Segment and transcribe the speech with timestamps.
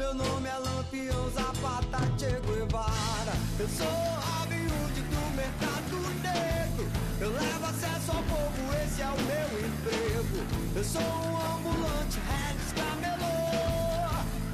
[0.00, 3.34] Meu nome é Lampião Zapata Che Guevara.
[3.58, 6.88] Eu sou Hood do mercado negro.
[7.20, 10.38] Eu levo acesso ao povo, esse é o meu emprego.
[10.74, 13.28] Eu sou um ambulante, Regis Camelô.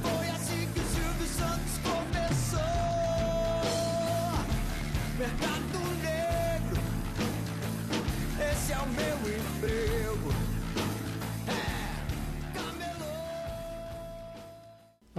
[0.01, 2.59] Foi assim que o Silvio Santos começou.
[5.17, 5.56] Mercado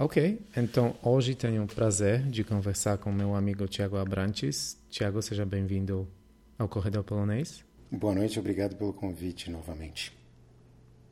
[0.01, 4.81] Ok, então hoje tenho o prazer de conversar com meu amigo Tiago Abrantes.
[4.89, 6.07] Tiago, seja bem-vindo
[6.57, 7.65] ao Corredor Polonês.
[7.91, 10.17] Boa noite, obrigado pelo convite novamente.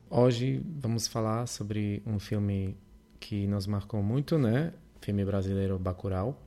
[0.08, 2.78] Hoje vamos falar sobre um filme
[3.20, 4.72] que nos marcou muito, né?
[5.02, 6.42] Filme brasileiro Bacurau.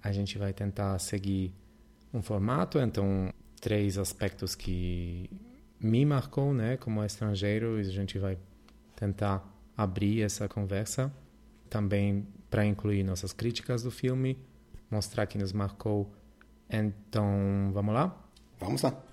[0.00, 1.52] A gente vai tentar seguir
[2.14, 5.28] um formato, então três aspectos que
[5.80, 8.38] me marcou, né, como estrangeiro, e a gente vai
[8.94, 9.44] tentar
[9.76, 11.12] abrir essa conversa
[11.68, 14.38] também para incluir nossas críticas do filme,
[14.90, 16.10] mostrar que nos marcou.
[16.68, 18.16] Então, vamos lá?
[18.58, 19.07] Vamos lá.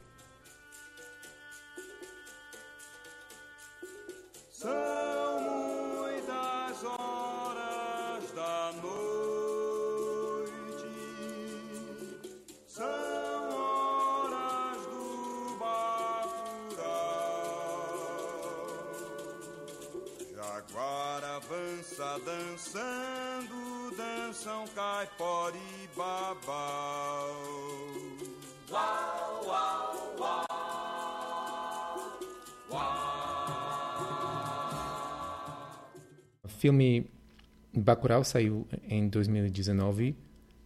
[37.85, 40.15] Bacurau saiu em 2019,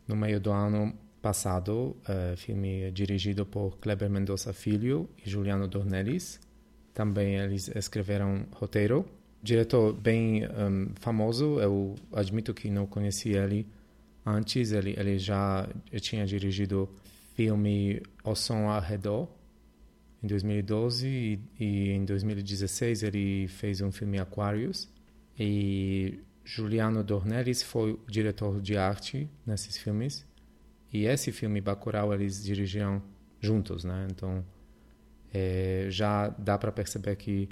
[0.08, 1.98] no meio do ano passado.
[2.34, 6.40] O filme dirigido por Kleber Mendonça Filho e Juliano Dornelles.
[6.94, 9.06] Também eles escreveram roteiro.
[9.44, 13.68] Diretor bem um, famoso, eu admito que não conheci ele
[14.26, 14.72] antes.
[14.72, 15.68] Ele, ele já
[16.00, 16.90] tinha dirigido
[17.36, 19.28] filme O Som ao Redor,
[20.24, 24.88] em 2012, e, e em 2016 ele fez um filme Aquarius.
[25.38, 26.20] E
[26.50, 30.26] Juliano Dornelles foi o diretor de arte nesses filmes.
[30.92, 33.04] E esse filme Bacurau eles dirigiram
[33.40, 34.08] juntos, né?
[34.10, 34.44] Então
[35.32, 37.48] é, já dá para perceber que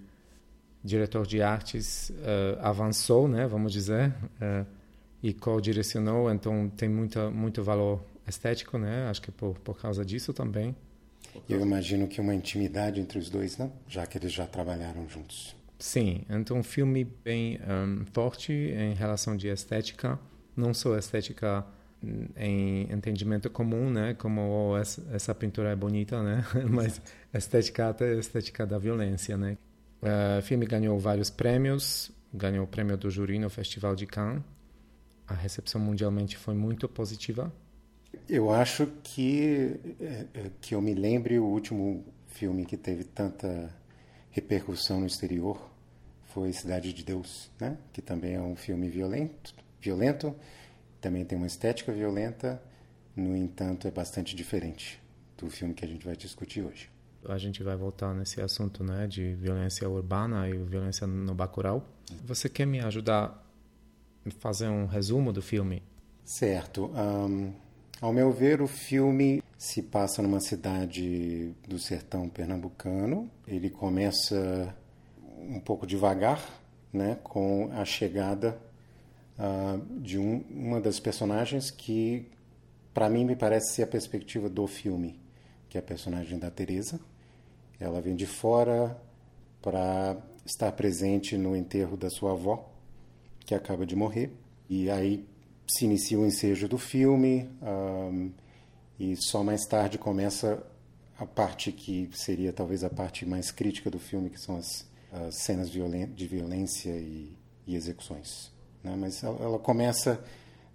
[0.83, 3.45] diretor de artes uh, avançou, né?
[3.45, 4.09] Vamos dizer,
[4.41, 4.65] uh,
[5.21, 6.31] e co-direcionou.
[6.31, 9.07] Então tem muita muito valor estético, né?
[9.09, 10.75] Acho que por por causa disso também.
[11.47, 13.69] Eu imagino que uma intimidade entre os dois, né?
[13.87, 15.56] Já que eles já trabalharam juntos.
[15.79, 20.19] Sim, então um filme bem um, forte em relação de estética,
[20.55, 21.65] não só estética
[22.35, 27.01] em entendimento comum, né, como oh, essa, essa, pintura é bonita, né, mas
[27.33, 29.57] estética até estética da violência, né.
[30.01, 34.43] O filme ganhou vários prêmios, ganhou o prêmio do júri no Festival de Cannes.
[35.27, 37.51] A recepção mundialmente foi muito positiva.
[38.29, 39.75] Eu acho que
[40.61, 43.69] que eu me lembre o último filme que teve tanta
[44.31, 45.59] repercussão no exterior
[46.33, 47.77] foi Cidade de Deus, né?
[47.91, 50.35] Que também é um filme violento, violento,
[51.01, 52.61] também tem uma estética violenta,
[53.15, 55.01] no entanto é bastante diferente
[55.37, 56.89] do filme que a gente vai discutir hoje.
[57.27, 61.83] A gente vai voltar nesse assunto, né, de violência urbana e violência no Bacurau.
[62.23, 63.43] Você quer me ajudar
[64.25, 65.83] a fazer um resumo do filme?
[66.23, 66.91] Certo.
[66.93, 67.53] Um,
[67.99, 73.29] ao meu ver, o filme se passa numa cidade do sertão pernambucano.
[73.47, 74.75] Ele começa
[75.49, 76.61] um pouco devagar,
[76.93, 78.59] né, com a chegada
[79.37, 82.27] uh, de um, uma das personagens que,
[82.93, 85.19] para mim, me parece ser a perspectiva do filme,
[85.69, 86.99] que é a personagem da Teresa.
[87.79, 88.99] Ela vem de fora
[89.61, 92.71] para estar presente no enterro da sua avó,
[93.39, 94.31] que acaba de morrer.
[94.69, 95.25] E aí
[95.67, 97.49] se inicia o ensejo do filme.
[97.61, 98.31] Um,
[98.99, 100.63] e só mais tarde começa
[101.17, 105.35] a parte que seria talvez a parte mais crítica do filme, que são as, as
[105.35, 107.35] cenas de violência e,
[107.65, 108.51] e execuções.
[108.83, 108.95] Né?
[108.95, 110.23] Mas ela, ela, começa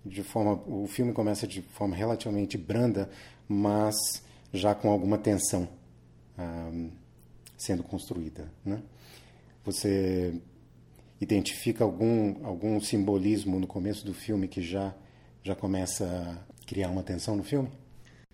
[0.04, 3.08] de forma, o filme começa de forma relativamente branda,
[3.48, 3.94] mas
[4.52, 5.69] já com alguma tensão
[7.56, 8.50] sendo construída.
[8.64, 8.82] Né?
[9.64, 10.34] Você
[11.20, 14.92] identifica algum algum simbolismo no começo do filme que já
[15.44, 17.70] já começa a criar uma tensão no filme?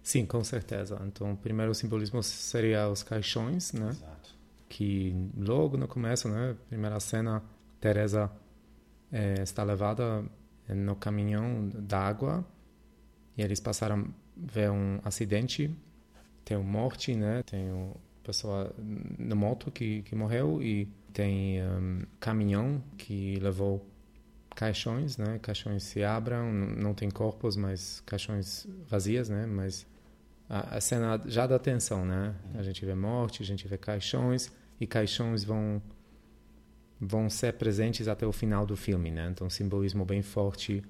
[0.03, 1.00] Sim, com certeza.
[1.06, 3.91] Então, o primeiro simbolismo seria os caixões, né?
[3.91, 4.35] Exato.
[4.69, 6.56] Que logo no começo, né?
[6.69, 7.43] Primeira cena,
[7.81, 8.31] Teresa
[9.12, 10.25] é, está levada
[10.69, 12.45] no caminhão da água
[13.37, 14.06] e eles passaram a
[14.37, 15.75] ver um acidente,
[16.45, 17.43] tem uma morte, né?
[17.45, 18.75] Tem uma pessoa
[19.19, 23.85] na moto que, que morreu e tem um caminhão que levou
[24.58, 25.38] caixões, né?
[25.40, 29.46] Caixões se abrem, não tem corpos, mas caixões vazias, né?
[29.46, 29.87] Mas
[30.50, 32.34] a, a cena já dá atenção, né?
[32.56, 34.50] A gente vê morte, a gente vê caixões
[34.81, 35.81] e caixões vão
[37.00, 39.28] vão ser presentes até o final do filme, né?
[39.31, 40.82] Então, um simbolismo bem forte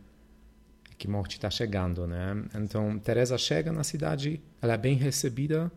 [0.97, 2.43] que morte está chegando, né?
[2.55, 5.71] Então, Teresa chega na cidade, ela é bem recebida,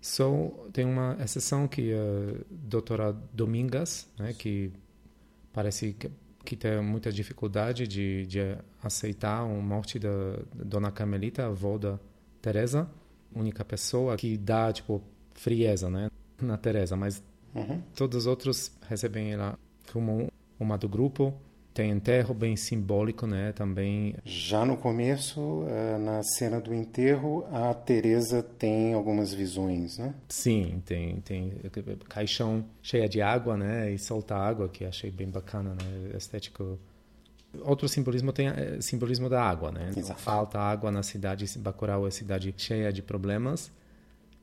[0.00, 4.72] só tem uma exceção que a doutora Domingas, né, que
[5.52, 6.10] parece que,
[6.44, 8.38] que tem muita dificuldade de, de
[8.82, 10.08] aceitar a morte da,
[10.54, 11.98] Dona Carmelita, avó da
[12.40, 12.90] Teresa,
[13.34, 15.02] única pessoa que dá, tipo,
[15.34, 16.10] frieza, né,
[16.40, 17.22] na Teresa, mas
[17.54, 17.82] Uhum.
[17.94, 19.58] Todos os outros recebem ela
[19.92, 21.34] como uma do grupo.
[21.72, 23.52] Tem enterro bem simbólico, né?
[23.52, 24.16] Também.
[24.24, 30.14] Já no começo, eh, na cena do enterro, a Teresa tem algumas visões, né?
[30.28, 31.52] Sim, tem tem
[32.08, 33.92] caixão cheia de água, né?
[33.92, 36.16] E solta água que achei bem bacana, né?
[36.16, 36.76] Estético.
[37.62, 39.88] Outro simbolismo tem é, simbolismo da água, né?
[39.90, 40.20] Então, Exato.
[40.20, 43.70] falta água na cidade, Bacurau é cidade cheia de problemas.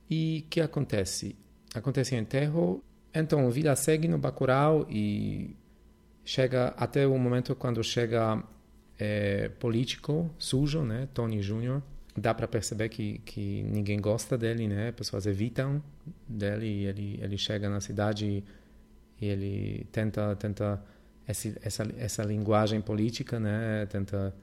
[0.10, 1.36] E o que acontece?
[1.76, 2.82] Acontece enterro,
[3.14, 5.56] então a vida segue no Bacurau e
[6.28, 8.44] chega até o momento quando chega
[9.00, 11.08] é, político sujo, né?
[11.14, 11.82] Tony Jr.
[12.18, 14.92] Dá para perceber que, que ninguém gosta dele, né?
[14.92, 15.82] Pessoas evitam
[16.28, 18.44] dele e ele ele chega na cidade
[19.22, 20.84] e ele tenta tenta
[21.26, 23.86] esse, essa essa linguagem política, né?
[23.86, 24.36] Tenta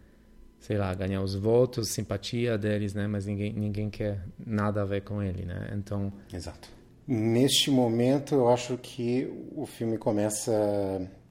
[0.61, 3.07] sei lá ganhar os votos, simpatia deles, né?
[3.07, 5.71] Mas ninguém ninguém quer nada a ver com ele, né?
[5.77, 6.67] Então Exato.
[7.07, 10.51] Neste momento, eu acho que o filme começa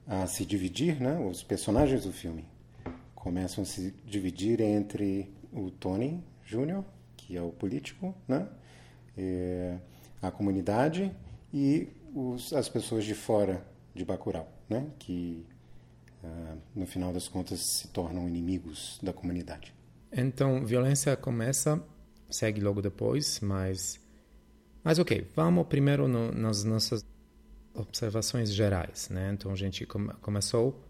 [0.06, 1.18] a se dividir, né?
[1.18, 2.44] Os personagens do filme
[3.14, 6.82] começam a se dividir entre o Tony Jr.,
[7.16, 8.46] que é o político, né?
[9.16, 9.78] É,
[10.20, 11.14] a comunidade
[11.52, 13.64] e os, as pessoas de fora
[13.94, 14.86] de Bacurau, né?
[14.98, 15.46] Que
[16.22, 19.74] ah, no final das contas se tornam inimigos da comunidade.
[20.10, 21.82] Então, violência começa,
[22.30, 24.00] segue logo depois, mas
[24.82, 27.06] mas ok, vamos primeiro no, nas nossas
[27.74, 29.32] observações gerais, né?
[29.32, 30.80] Então a gente come, começou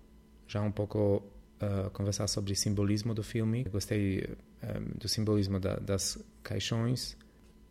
[0.47, 1.23] já um pouco
[1.61, 3.65] uh, conversar sobre simbolismo do filme.
[3.65, 7.17] Gostei um, do simbolismo da, das caixões,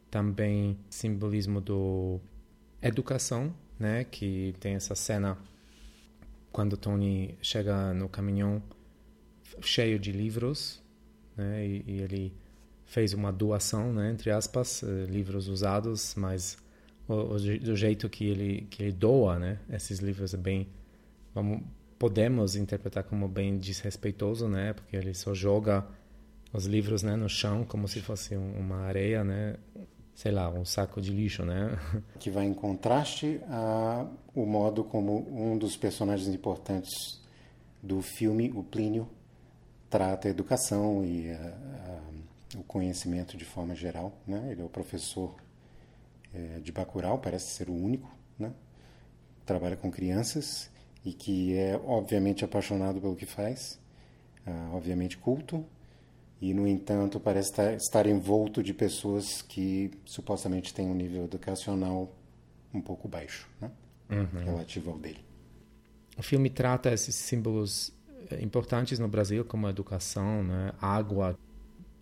[0.10, 2.20] também simbolismo do
[2.82, 4.04] educação, né?
[4.04, 5.38] Que tem essa cena
[6.52, 8.62] quando Tony chega no caminhão
[9.62, 10.82] cheio de livros,
[11.38, 11.66] né?
[11.66, 12.34] E, e ele
[12.86, 16.58] fez uma doação, né, entre aspas, uh, livros usados, mas
[17.08, 20.68] o, o, do jeito que ele que ele doa, né, esses livros é bem,
[21.34, 21.62] vamos,
[22.00, 25.86] podemos interpretar como bem desrespeitoso, né, porque ele só joga
[26.52, 29.56] os livros, né, no chão como se fosse um, uma areia, né,
[30.14, 31.78] sei lá, um saco de lixo, né.
[32.20, 37.22] Que vai em contraste a o modo como um dos personagens importantes
[37.82, 39.08] do filme, o Plínio,
[39.90, 42.04] trata a educação e a, a
[42.58, 44.14] o conhecimento de forma geral.
[44.28, 44.50] Né?
[44.52, 45.36] Ele é o professor
[46.34, 48.52] é, de Bacurau, parece ser o único, né?
[49.46, 50.70] trabalha com crianças
[51.04, 53.80] e que é obviamente apaixonado pelo que faz,
[54.46, 55.66] ah, obviamente culto,
[56.42, 62.14] e no entanto parece estar, estar envolto de pessoas que supostamente têm um nível educacional
[62.74, 63.72] um pouco baixo, né?
[64.10, 64.44] uhum.
[64.44, 65.24] relativo ao dele.
[66.18, 67.92] O filme trata esses símbolos
[68.40, 70.72] importantes no Brasil, como a educação, né?
[70.82, 71.38] água,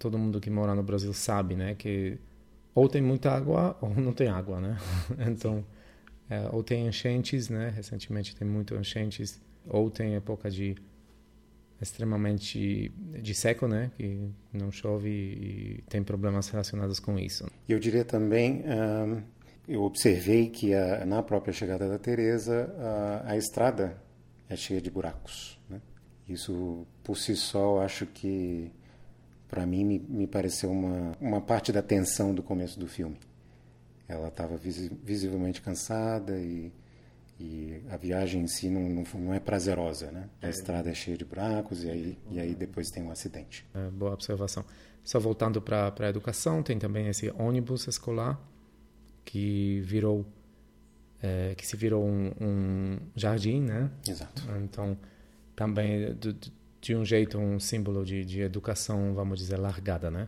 [0.02, 2.18] todo mundo que mora no Brasil sabe, né, que
[2.74, 4.78] ou tem muita água ou não tem água, né?
[5.28, 5.66] Então,
[6.30, 7.74] é, ou tem enchentes, né?
[7.75, 10.75] Recentemente tem muito enchentes, ou tem época de
[11.82, 13.92] extremamente de seco, né?
[13.98, 17.46] Que não chove e tem problemas relacionados com isso.
[17.68, 18.63] Eu diria também,
[19.68, 23.98] eu observei que a, na própria chegada da Teresa, a, a estrada
[24.48, 25.82] é cheia de buracos, né?
[26.30, 28.72] Isso por si só, acho que
[29.51, 33.17] para mim me, me, pareceu uma, uma parte da tensão do começo do filme.
[34.08, 36.72] Ela estava visi, visivelmente cansada e,
[37.38, 40.29] e, a viagem em si não, não, não é prazerosa, né?
[40.41, 40.50] A é.
[40.50, 43.67] estrada é cheia de buracos e aí, e aí depois tem um acidente.
[43.75, 44.63] É, boa observação.
[45.03, 48.39] Só voltando para a educação, tem também esse ônibus escolar
[49.25, 50.25] que virou
[51.22, 53.91] é, que se virou um, um, jardim, né?
[54.08, 54.43] Exato.
[54.63, 54.98] Então
[55.55, 56.34] também do,
[56.82, 60.28] de um jeito um símbolo de, de educação, vamos dizer, largada, né?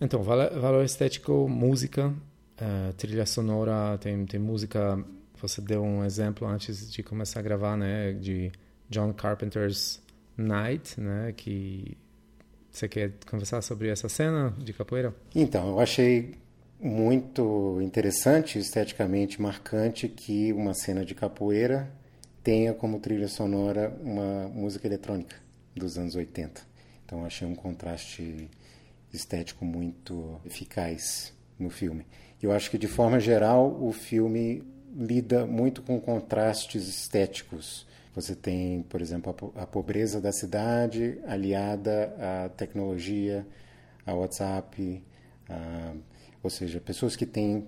[0.00, 5.02] Então, valor estético, música, uh, trilha sonora, tem, tem música.
[5.40, 8.12] Você deu um exemplo antes de começar a gravar, né?
[8.12, 8.52] De
[8.90, 10.02] John Carpenter's
[10.36, 11.32] Night, né?
[11.34, 11.96] Que
[12.70, 15.14] você quer conversar sobre essa cena de capoeira?
[15.34, 16.34] Então, eu achei
[16.80, 21.90] muito interessante, esteticamente marcante, que uma cena de capoeira
[22.42, 25.41] tenha como trilha sonora uma música eletrônica
[25.74, 26.62] dos anos 80.
[27.04, 28.48] Então, achei um contraste
[29.12, 32.06] estético muito eficaz no filme.
[32.42, 34.64] Eu acho que, de forma geral, o filme
[34.94, 37.86] lida muito com contrastes estéticos.
[38.14, 43.46] Você tem, por exemplo, a pobreza da cidade aliada à tecnologia,
[44.04, 45.02] ao WhatsApp,
[45.48, 45.94] a,
[46.42, 47.66] ou seja, pessoas que têm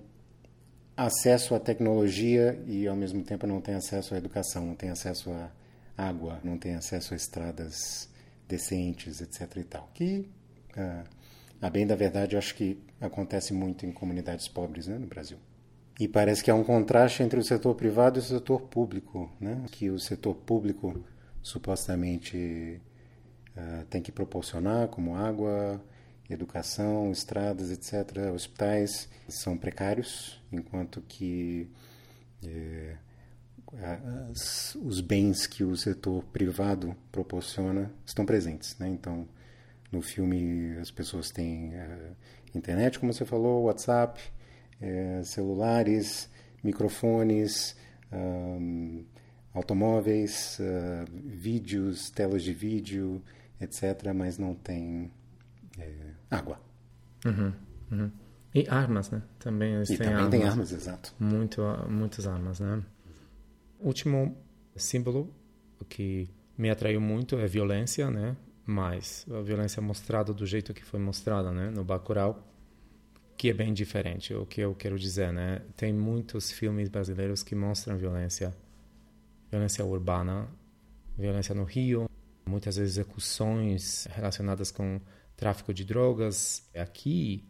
[0.95, 5.31] acesso à tecnologia e ao mesmo tempo não têm acesso à educação, não têm acesso
[5.31, 5.49] à
[5.97, 8.09] água, não têm acesso a estradas
[8.47, 9.57] decentes, etc.
[9.57, 9.89] E tal.
[9.93, 10.29] Que
[10.77, 11.03] uh,
[11.61, 15.37] a bem da verdade, eu acho que acontece muito em comunidades pobres né, no Brasil.
[15.99, 19.63] E parece que há um contraste entre o setor privado e o setor público, né?
[19.71, 21.01] que o setor público
[21.41, 22.81] supostamente
[23.55, 25.81] uh, tem que proporcionar, como água,
[26.29, 31.69] educação, estradas, etc., hospitais, são precários, enquanto que
[32.43, 32.95] eh,
[34.29, 38.77] as, os bens que o setor privado proporciona estão presentes.
[38.79, 38.87] Né?
[38.89, 39.27] Então,
[39.91, 42.15] no filme, as pessoas têm uh,
[42.53, 44.21] internet, como você falou, WhatsApp,
[44.81, 46.29] uh, celulares,
[46.63, 47.75] microfones,
[48.11, 49.03] um,
[49.53, 53.21] automóveis, uh, vídeos, telas de vídeo,
[53.59, 55.11] etc., mas não tem
[56.29, 56.59] água.
[57.25, 57.53] Uhum,
[57.91, 58.11] uhum.
[58.53, 59.21] E armas, né?
[59.39, 60.31] Também eles e têm também armas.
[60.31, 61.13] tem armas, exato.
[61.19, 62.81] Muito, muitas armas, né?
[63.85, 64.35] Último
[64.75, 65.33] símbolo
[65.87, 66.27] que
[66.57, 68.35] me atraiu muito é violência, né?
[68.65, 72.43] mais a violência mostrada do jeito que foi mostrada, né, no Bacurau,
[73.37, 74.33] que é bem diferente.
[74.33, 78.55] O que eu quero dizer, né, tem muitos filmes brasileiros que mostram violência,
[79.51, 80.47] violência urbana,
[81.17, 82.09] violência no Rio,
[82.45, 84.99] muitas vezes execuções relacionadas com
[85.37, 86.67] tráfico de drogas.
[86.73, 87.47] Aqui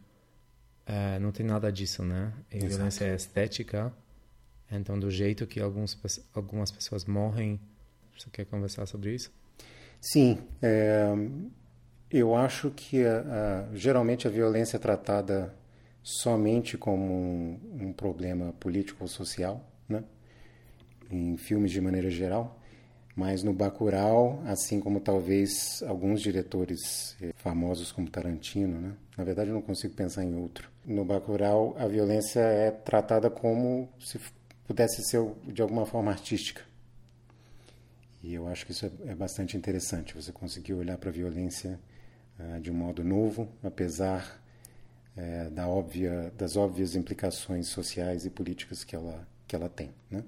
[0.84, 2.32] é, não tem nada disso, né?
[2.50, 3.92] E violência é estética.
[4.70, 5.98] Então, do jeito que alguns,
[6.34, 7.60] algumas pessoas morrem,
[8.18, 9.30] você quer conversar sobre isso?
[10.00, 11.12] Sim, é,
[12.10, 13.20] eu acho que a,
[13.70, 15.54] a, geralmente a violência é tratada
[16.02, 20.04] somente como um, um problema político ou social, né?
[21.10, 22.60] em filmes de maneira geral,
[23.14, 28.94] mas no Bacurau, assim como talvez alguns diretores eh, famosos como Tarantino, né?
[29.16, 30.70] na verdade eu não consigo pensar em outro.
[30.84, 34.18] No Bacurau, a violência é tratada como se
[34.66, 36.62] pudesse ser de alguma forma artística.
[38.22, 41.78] E eu acho que isso é, é bastante interessante, você conseguir olhar para a violência
[42.40, 44.42] uh, de um modo novo, apesar
[45.16, 49.94] uh, da óbvia, das óbvias implicações sociais e políticas que ela, que ela tem.
[50.10, 50.24] Né?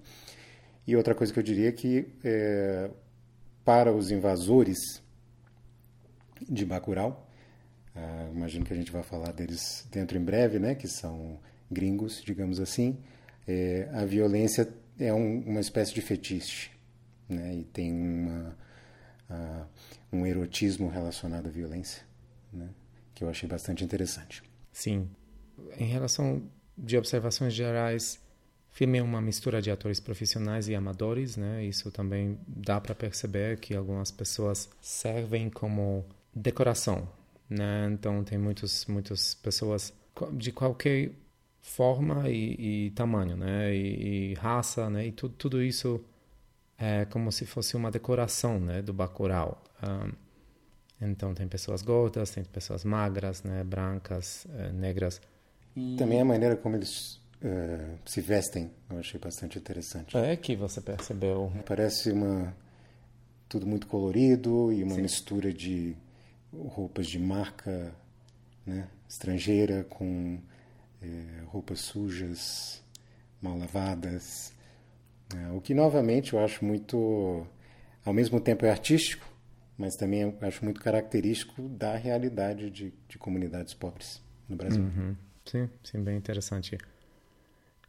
[0.87, 2.88] E outra coisa que eu diria é que, é,
[3.64, 5.02] para os invasores
[6.49, 7.28] de Bacurau,
[7.95, 11.38] uh, imagino que a gente vai falar deles dentro em breve, né, que são
[11.71, 12.97] gringos, digamos assim,
[13.48, 14.68] é, a violência
[15.00, 16.70] é um, uma espécie de fetiche
[17.26, 17.56] né?
[17.56, 18.56] e tem uma,
[19.30, 19.66] uh,
[20.12, 22.02] um erotismo relacionado à violência,
[22.52, 22.68] né?
[23.14, 24.42] que eu achei bastante interessante.
[24.70, 25.08] Sim.
[25.78, 26.42] Em relação
[26.76, 28.20] de observações gerais,
[28.70, 31.64] filme é uma mistura de atores profissionais e amadores, né?
[31.64, 37.08] Isso também dá para perceber que algumas pessoas servem como decoração,
[37.50, 37.88] né?
[37.90, 39.92] Então tem muitos, muitas pessoas
[40.32, 41.10] de qualquer
[41.68, 43.75] forma e, e tamanho, né?
[43.75, 45.06] E, e, raça, né?
[45.06, 46.02] E tudo, tudo isso
[46.78, 49.62] é como se fosse uma decoração né, do Bacurau.
[49.82, 50.12] Um,
[51.00, 55.20] então tem pessoas gordas, tem pessoas magras, né, brancas, uh, negras.
[55.76, 55.96] E...
[55.96, 60.16] Também a maneira como eles uh, se vestem, eu achei bastante interessante.
[60.16, 61.52] É que você percebeu.
[61.66, 62.54] Parece uma
[63.48, 65.02] tudo muito colorido e uma Sim.
[65.02, 65.96] mistura de
[66.52, 67.94] roupas de marca
[68.66, 70.38] né, estrangeira com
[71.02, 72.82] eh, roupas sujas,
[73.40, 74.52] mal lavadas.
[75.34, 77.46] É, o que, novamente, eu acho muito.
[78.04, 79.26] Ao mesmo tempo é artístico,
[79.76, 84.82] mas também eu acho muito característico da realidade de, de comunidades pobres no Brasil.
[84.82, 85.16] Uhum.
[85.44, 86.78] Sim, sim, bem interessante.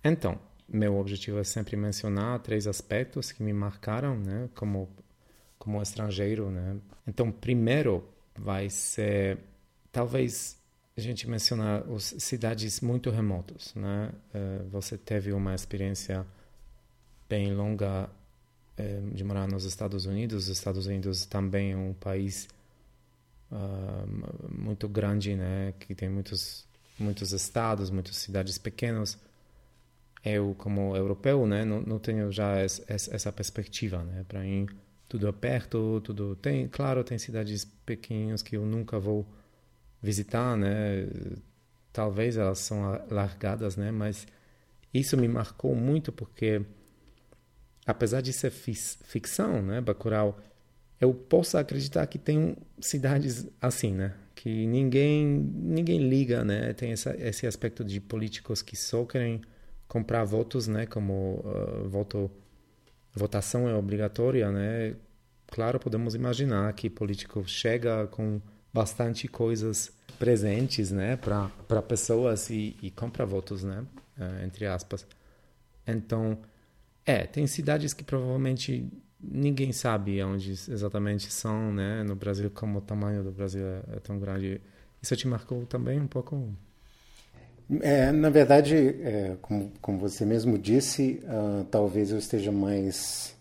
[0.04, 4.90] Então, meu objetivo é sempre mencionar três aspectos que me marcaram, né, como
[5.58, 6.78] como estrangeiro, né.
[7.06, 9.40] Então, primeiro vai ser
[9.92, 10.59] talvez
[11.00, 14.12] a gente mencionar as cidades muito remotas, né.
[14.34, 16.26] Uh, você teve uma experiência
[17.28, 18.10] bem longa
[18.76, 20.46] eh, de morar nos Estados Unidos.
[20.46, 22.48] Os Estados Unidos também é um país
[23.52, 25.74] uh, muito grande, né?
[25.80, 29.18] Que tem muitos muitos estados, muitas cidades pequenas.
[30.24, 34.26] Eu, como europeu, né, não, não tenho já essa perspectiva, né?
[34.28, 34.68] Para mim,
[35.08, 39.26] tudo é perto, tudo tem, claro, tem cidades pequenas que eu nunca vou
[40.02, 41.08] visitar, né?
[41.92, 43.92] Talvez elas são largadas, né?
[43.92, 44.28] Mas
[44.94, 46.62] isso me marcou muito porque
[47.86, 50.40] apesar de ser ficção, né, Bacurau,
[51.02, 54.14] eu posso acreditar que tem cidades assim, né?
[54.36, 56.74] Que ninguém ninguém liga, né?
[56.74, 59.42] Tem essa, esse aspecto de políticos que só querem
[59.88, 60.86] comprar votos, né?
[60.86, 62.30] Como uh, voto
[63.14, 64.96] votação é obrigatória, né?
[65.48, 68.42] Claro, podemos imaginar que político chega com
[68.74, 71.18] bastante coisas presentes, né?
[71.18, 73.86] Para pessoas e, e compra votos, né?
[74.18, 75.06] Uh, entre aspas.
[75.88, 76.38] Então,
[77.06, 78.88] é, tem cidades que provavelmente
[79.22, 82.04] ninguém sabe onde exatamente são, né?
[82.04, 84.62] No Brasil, como o tamanho do Brasil é, é tão grande.
[85.02, 86.54] Isso te marcou também um pouco?
[87.82, 93.36] É, na verdade, é, como, como você mesmo disse, uh, talvez eu esteja mais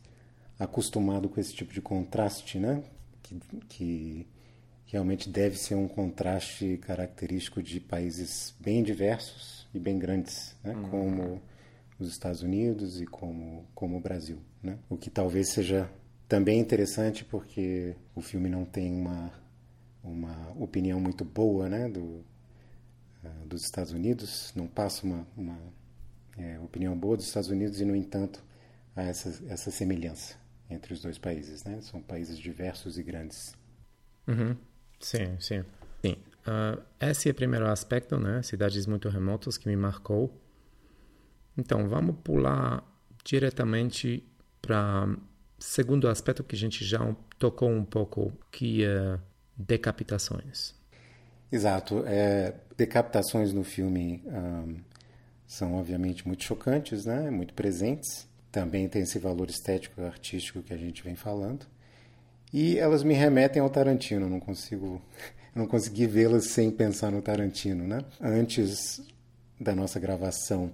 [0.59, 2.83] acostumado com esse tipo de contraste, né?
[3.23, 4.27] Que, que
[4.89, 10.75] realmente deve ser um contraste característico de países bem diversos e bem grandes, né?
[10.75, 10.89] Uhum.
[10.89, 11.43] Como
[11.99, 14.39] os Estados Unidos e como, como o Brasil.
[14.63, 14.79] Né?
[14.89, 15.91] O que talvez seja
[16.29, 19.33] também interessante porque o filme não tem uma,
[20.03, 22.25] uma opinião muito boa né, do,
[23.25, 25.59] uh, dos Estados Unidos, não passa uma, uma
[26.37, 28.45] é, opinião boa dos Estados Unidos e, no entanto,
[28.95, 30.37] há essa, essa semelhança
[30.71, 31.65] entre os dois países.
[31.65, 31.81] Né?
[31.81, 33.55] São países diversos e grandes.
[34.27, 34.57] Uhum.
[35.01, 35.65] Sim, sim.
[36.03, 36.17] sim.
[36.47, 38.43] Uh, esse é o primeiro aspecto, né?
[38.43, 40.33] cidades muito remotas, que me marcou
[41.59, 42.85] então, vamos pular
[43.25, 44.25] diretamente
[44.63, 45.09] para
[45.59, 47.01] segundo aspecto que a gente já
[47.37, 49.19] tocou um pouco, que é
[49.57, 50.73] decapitações.
[51.51, 52.05] Exato.
[52.07, 54.77] É, decapitações no filme um,
[55.49, 57.29] são obviamente muito chocantes, né?
[57.29, 58.29] muito presentes.
[58.53, 61.67] Também tem esse valor estético e artístico que a gente vem falando.
[62.53, 65.01] E elas me remetem ao Tarantino, não consigo
[65.55, 68.05] não consegui vê-las sem pensar no Tarantino, né?
[68.21, 69.01] Antes
[69.61, 70.71] da nossa gravação,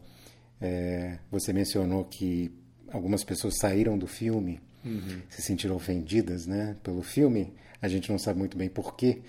[0.60, 2.52] é, você mencionou que
[2.92, 5.22] algumas pessoas saíram do filme, uhum.
[5.28, 7.54] se sentiram ofendidas né, pelo filme.
[7.80, 9.22] A gente não sabe muito bem porquê,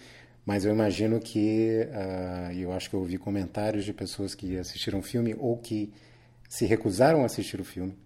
[0.46, 5.00] mas eu imagino que, uh, eu acho que eu ouvi comentários de pessoas que assistiram
[5.00, 5.92] o filme ou que
[6.48, 7.98] se recusaram a assistir o filme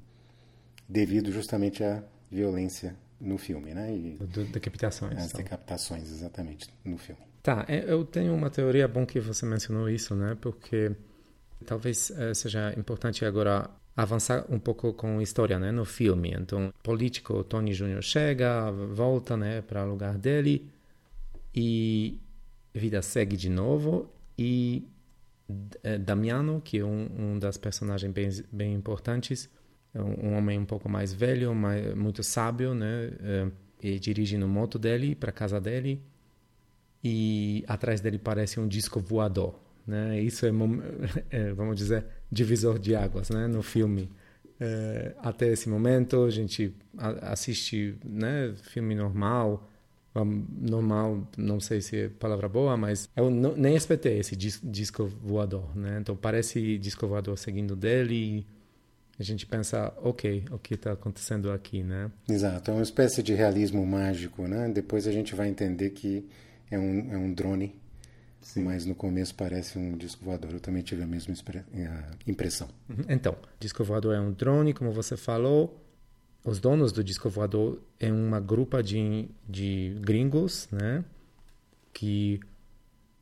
[0.87, 3.93] devido justamente à violência no filme, né?
[3.93, 4.17] E
[4.51, 5.17] decapitações.
[5.17, 5.43] As então.
[5.43, 7.21] decapitações, exatamente, no filme.
[7.41, 10.37] Tá, é, eu tenho uma teoria, bom que você mencionou isso, né?
[10.39, 10.95] Porque
[11.65, 16.33] Talvez uh, seja importante agora avançar um pouco com a história, né, no filme.
[16.39, 18.01] Então, político Tony Jr.
[18.01, 20.69] chega, volta, né, para o lugar dele
[21.53, 22.17] e
[22.73, 24.87] a vida segue de novo e
[25.49, 29.49] uh, Damiano, que é um, um das personagens bem, bem importantes,
[29.95, 31.53] um, um, homem um pouco mais velho,
[31.95, 33.11] muito sábio, né,
[33.47, 36.01] uh, e dirige no moto dele para casa dele
[37.03, 39.55] e atrás dele parece um disco voador
[39.89, 40.21] né?
[40.21, 40.51] Isso é,
[41.31, 43.47] é, vamos dizer, divisor de águas né?
[43.47, 44.09] no filme.
[44.59, 46.75] É, até esse momento a gente
[47.21, 49.67] assiste né, filme normal,
[50.13, 55.99] normal, não sei se é palavra boa, mas eu nem espetei esse disco voador, né?
[56.01, 58.47] Então parece disco voador seguindo dele e
[59.19, 62.09] a gente pensa, ok, o que está acontecendo aqui, né?
[62.27, 64.69] Exato, é uma espécie de realismo mágico, né?
[64.69, 66.27] Depois a gente vai entender que
[66.71, 67.75] é um, é um drone
[68.41, 68.63] Sim.
[68.63, 70.51] mas no começo parece um disco voador.
[70.53, 71.33] Eu também tive a mesma
[72.25, 72.67] impressão.
[72.89, 73.03] Uhum.
[73.09, 75.85] Então, disco voador é um drone, como você falou.
[76.43, 81.03] Os donos do disco voador é uma grupa de, de gringos, né?
[81.93, 82.39] Que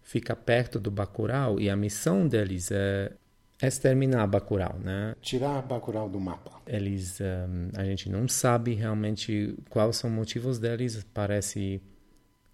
[0.04, 3.12] fica perto do Bacurau e a missão deles é
[3.62, 5.16] exterminar Bacurau, né?
[5.22, 6.52] Tirar Bacurau do mapa.
[6.66, 11.06] Eles, um, a gente não sabe realmente quais são os motivos deles.
[11.14, 11.82] Parece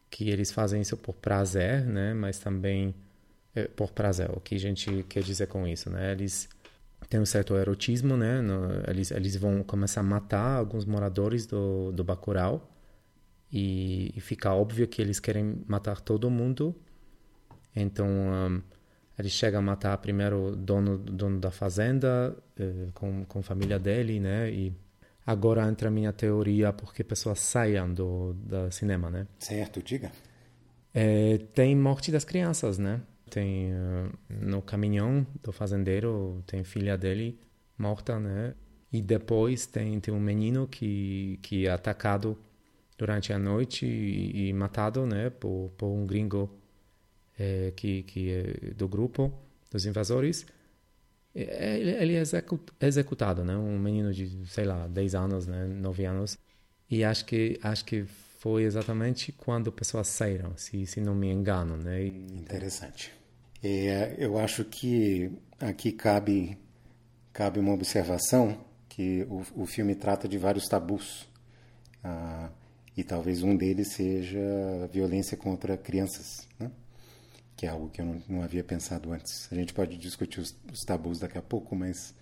[0.09, 2.13] que eles fazem isso por prazer, né?
[2.13, 2.95] Mas também
[3.55, 4.29] é, por prazer.
[4.31, 6.11] O que a gente quer dizer com isso, né?
[6.11, 6.47] Eles
[7.09, 8.41] têm um certo erotismo, né?
[8.41, 12.69] No, eles eles vão começar a matar alguns moradores do do Bacurau
[13.51, 16.75] e, e fica óbvio que eles querem matar todo mundo.
[17.75, 18.61] Então um,
[19.17, 23.79] eles chegam a matar primeiro o dono dono da fazenda eh, com com a família
[23.79, 24.49] dele, né?
[24.49, 24.73] E
[25.25, 29.25] Agora entra a minha teoria porque pessoas saiam do, do cinema, né?
[29.39, 30.11] Certo, diga.
[30.93, 33.01] É, tem morte das crianças, né?
[33.29, 37.39] Tem uh, no caminhão do fazendeiro, tem filha dele
[37.77, 38.53] morta, né?
[38.91, 42.37] E depois tem, tem um menino que, que é atacado
[42.97, 46.47] durante a noite e, e matado, né, por, por um gringo
[47.37, 49.33] é, que que é do grupo
[49.71, 50.45] dos invasores.
[51.35, 52.23] Ele, ele é
[52.85, 56.37] executado, né, um menino de sei lá 10 anos, né, 9 anos.
[56.89, 58.05] E acho que acho que
[58.39, 62.05] foi exatamente quando pessoas saíram, se se não me engano, né.
[62.05, 63.11] Interessante.
[63.63, 66.57] É, eu acho que aqui cabe
[67.31, 71.27] cabe uma observação que o, o filme trata de vários tabus.
[72.03, 72.51] Ah,
[72.95, 74.39] e talvez um deles seja
[74.83, 76.69] a violência contra crianças, né?
[77.55, 79.47] Que é algo que eu não, não, havia pensado antes.
[79.51, 82.13] A gente pode discutir os, os tabus daqui a pouco, mas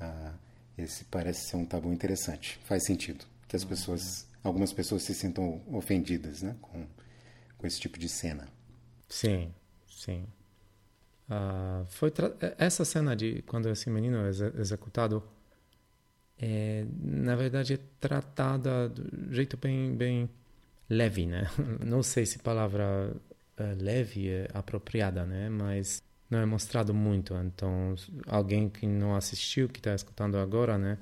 [0.00, 0.34] ah,
[0.76, 2.58] esse parece ser um tabu interessante.
[2.64, 6.56] Faz sentido que as pessoas, algumas pessoas se sintam ofendidas né?
[6.60, 6.86] com,
[7.56, 8.48] com esse tipo de cena.
[9.08, 9.52] Sim,
[9.86, 10.26] sim.
[11.28, 12.12] Uh, foi
[12.58, 14.28] essa cena de quando esse menino é
[14.60, 15.22] executado
[16.38, 20.28] é, na verdade é tratada de jeito bem bem
[20.86, 21.48] leve né
[21.82, 23.16] não sei se palavra
[23.58, 25.48] leve é apropriada né?
[25.48, 27.34] Mas não é mostrado muito.
[27.34, 27.94] Então
[28.26, 30.98] alguém que não assistiu que está escutando agora né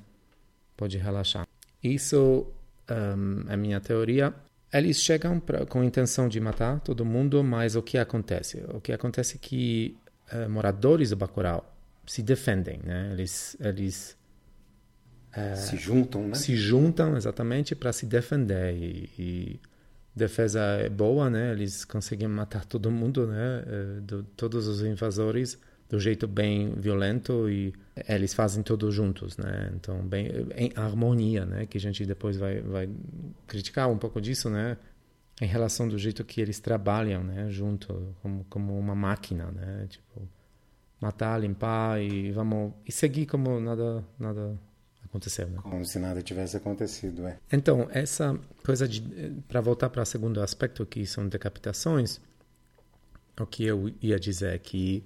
[0.77, 1.47] pode relaxar.
[1.83, 2.47] Isso
[2.91, 4.35] um, é minha teoria.
[4.73, 8.63] Eles chegam pra, com a intenção de matar todo mundo mas o que acontece?
[8.73, 9.97] O que acontece é que
[10.33, 11.73] uh, moradores do Bacurau
[12.07, 13.11] se defendem, né?
[13.13, 14.17] Eles, eles
[15.37, 16.35] uh, se juntam, né?
[16.35, 19.61] Se juntam exatamente para se defender e, e,
[20.15, 21.53] defesa é boa, né?
[21.53, 23.65] Eles conseguem matar todo mundo, né?
[23.67, 27.75] Uh, do, todos os invasores do jeito bem violento e
[28.09, 29.71] eles fazem tudo juntos, né?
[29.75, 31.67] Então bem em harmonia, né?
[31.67, 32.89] Que a gente depois vai vai
[33.47, 34.77] criticar um pouco disso, né?
[35.41, 40.29] em relação do jeito que eles trabalham, né, junto como como uma máquina, né, tipo
[41.01, 44.57] matar, limpar e vamos e seguir como nada nada
[45.13, 45.59] aconteceu, né?
[45.63, 47.39] Como se nada tivesse acontecido, é.
[47.53, 49.03] Então essa coisa de
[49.47, 52.19] para voltar para o segundo aspecto que são decapitações,
[53.39, 55.05] o que eu ia dizer é que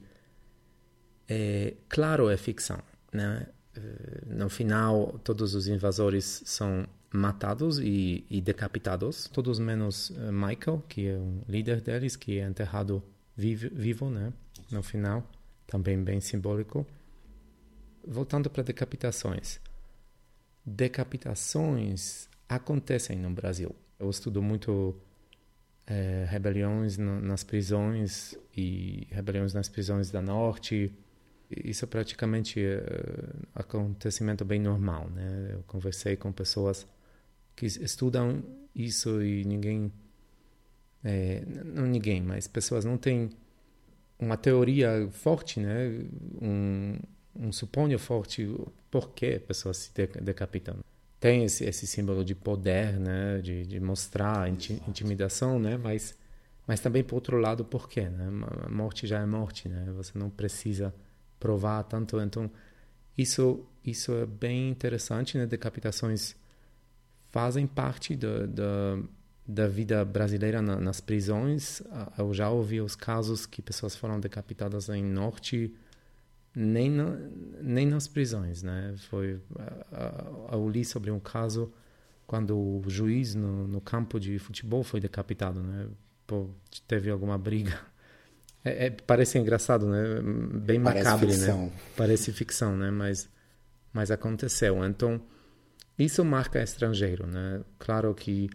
[1.28, 2.78] é claro é ficção,
[3.12, 3.48] né?
[3.74, 10.82] Eh, no final todos os invasores são matados e, e, decapitados, todos menos uh, Michael,
[10.88, 13.02] que é um líder deles, que é enterrado
[13.34, 14.32] vivo, vivo né?
[14.70, 15.26] no final,
[15.66, 16.86] também bem simbólico.
[18.06, 19.60] Voltando para decapitações.
[20.66, 23.74] Decapitações acontecem no Brasil.
[24.00, 25.00] Eu estudo muito
[25.86, 30.92] é, rebeliões no, nas prisões e rebeliões nas prisões da Norte.
[31.48, 35.50] Isso é praticamente uh, acontecimento bem normal, né?
[35.52, 36.84] Eu conversei com pessoas
[37.54, 38.42] que estudam
[38.74, 39.92] isso e ninguém
[41.02, 43.30] é, não ninguém mas pessoas não têm
[44.18, 45.88] uma teoria forte né
[46.42, 46.98] um,
[47.38, 48.48] um suponho forte
[48.90, 50.76] por que pessoas se decapitam
[51.18, 56.14] tem esse, esse símbolo de poder né de, de mostrar intimidação né mas
[56.66, 58.28] mas também por outro lado por quê né?
[58.64, 59.86] A morte já é morte né?
[59.96, 60.92] Você não precisa
[61.38, 62.20] provar tanto.
[62.20, 62.50] Então
[63.16, 65.46] isso isso é bem interessante né?
[65.46, 66.34] Decapitações
[67.30, 68.98] fazem parte da, da,
[69.46, 71.82] da vida brasileira na, nas prisões.
[72.18, 75.72] Eu já ouvi os casos que pessoas foram decapitadas em norte,
[76.58, 77.18] nem, na,
[77.60, 78.94] nem nas prisões, né?
[79.10, 79.38] Foi,
[80.50, 81.70] eu li sobre um caso
[82.26, 85.86] quando o juiz no, no campo de futebol foi decapitado, né?
[86.26, 86.48] Pô,
[86.88, 87.78] teve alguma briga.
[88.64, 90.02] É, é, parece engraçado, né?
[90.64, 91.34] Bem parece macabro, né?
[91.34, 91.66] ficção.
[91.66, 91.72] né?
[91.94, 92.90] Parece ficção, né?
[92.90, 93.28] Mas,
[93.92, 94.84] mas aconteceu.
[94.84, 95.20] Então,
[95.98, 97.60] isso marca estrangeiro, né?
[97.78, 98.50] Claro que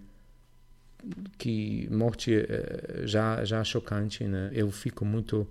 [1.37, 4.49] que morte é, já já chocante, né?
[4.53, 5.47] Eu fico muito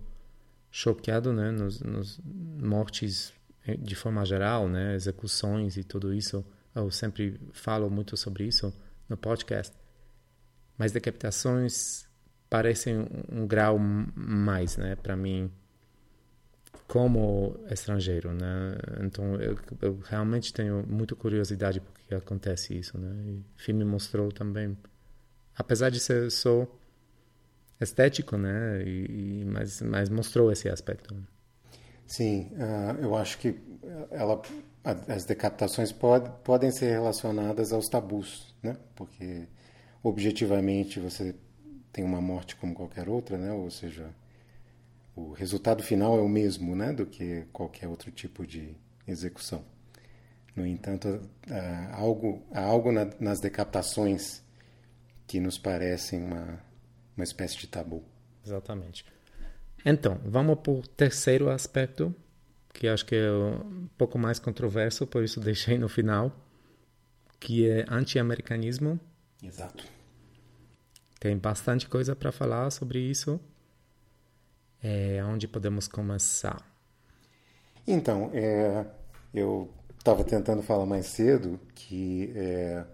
[0.70, 1.50] choqueado, né?
[1.50, 3.32] Nos, nos mortes
[3.66, 4.94] eh, de forma geral, né?
[4.94, 6.44] Execuções e tudo isso.
[6.74, 8.72] Eu sempre falo muito sobre isso
[9.08, 9.74] no podcast.
[10.78, 12.06] Mas decapitações
[12.48, 14.96] parecem um, um grau mais, né?
[14.96, 15.50] Para mim
[16.86, 18.76] como estrangeiro, né?
[19.00, 23.14] Então eu, eu, realmente tenho muita curiosidade porque acontece isso, né?
[23.26, 24.76] E o filme mostrou também,
[25.56, 26.66] apesar de ser só
[27.80, 28.82] estético, né?
[28.82, 31.16] E, e mas, mas mostrou esse aspecto.
[32.06, 33.56] Sim, uh, eu acho que
[34.10, 34.40] ela,
[35.08, 38.76] as decapitações pode, podem ser relacionadas aos tabus, né?
[38.94, 39.46] Porque
[40.02, 41.34] objetivamente você
[41.92, 43.52] tem uma morte como qualquer outra, né?
[43.52, 44.10] Ou seja,
[45.14, 48.74] o resultado final é o mesmo né, do que qualquer outro tipo de
[49.06, 49.64] execução.
[50.54, 54.42] No entanto, há algo, há algo na, nas decapitações
[55.26, 56.60] que nos parecem uma,
[57.20, 58.02] uma espécie de tabu.
[58.44, 59.04] Exatamente.
[59.84, 62.14] Então, vamos para o terceiro aspecto,
[62.72, 66.34] que acho que é um pouco mais controverso, por isso deixei no final,
[67.38, 68.98] que é anti-americanismo.
[69.42, 69.84] Exato.
[71.18, 73.40] tem bastante coisa para falar sobre isso.
[74.82, 76.62] É, onde podemos começar?
[77.86, 78.84] Então, é,
[79.32, 82.84] eu estava tentando falar mais cedo que é,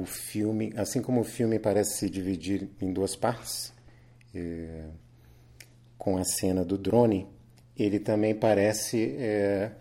[0.00, 3.72] o filme, assim como o filme parece se dividir em duas partes,
[4.34, 4.84] é,
[5.96, 7.26] com a cena do drone,
[7.76, 9.72] ele também parece é,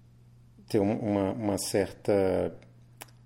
[0.67, 2.55] ter uma, uma, certa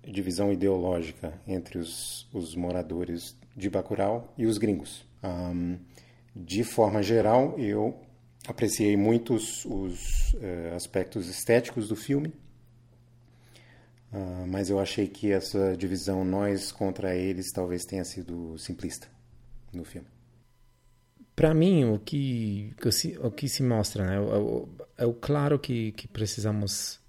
[0.04, 5.04] divisão ideológica entre os, os moradores de Bacurau e os gringos.
[5.22, 5.78] Um,
[6.34, 8.00] de forma geral, eu
[8.46, 12.32] apreciei muito os, os uh, aspectos estéticos do filme,
[14.12, 19.08] uh, mas eu achei que essa divisão nós contra eles talvez tenha sido simplista
[19.72, 20.08] no filme.
[21.34, 22.74] Para mim, o que,
[23.22, 27.00] o que se mostra né, é, é, é claro que, que precisamos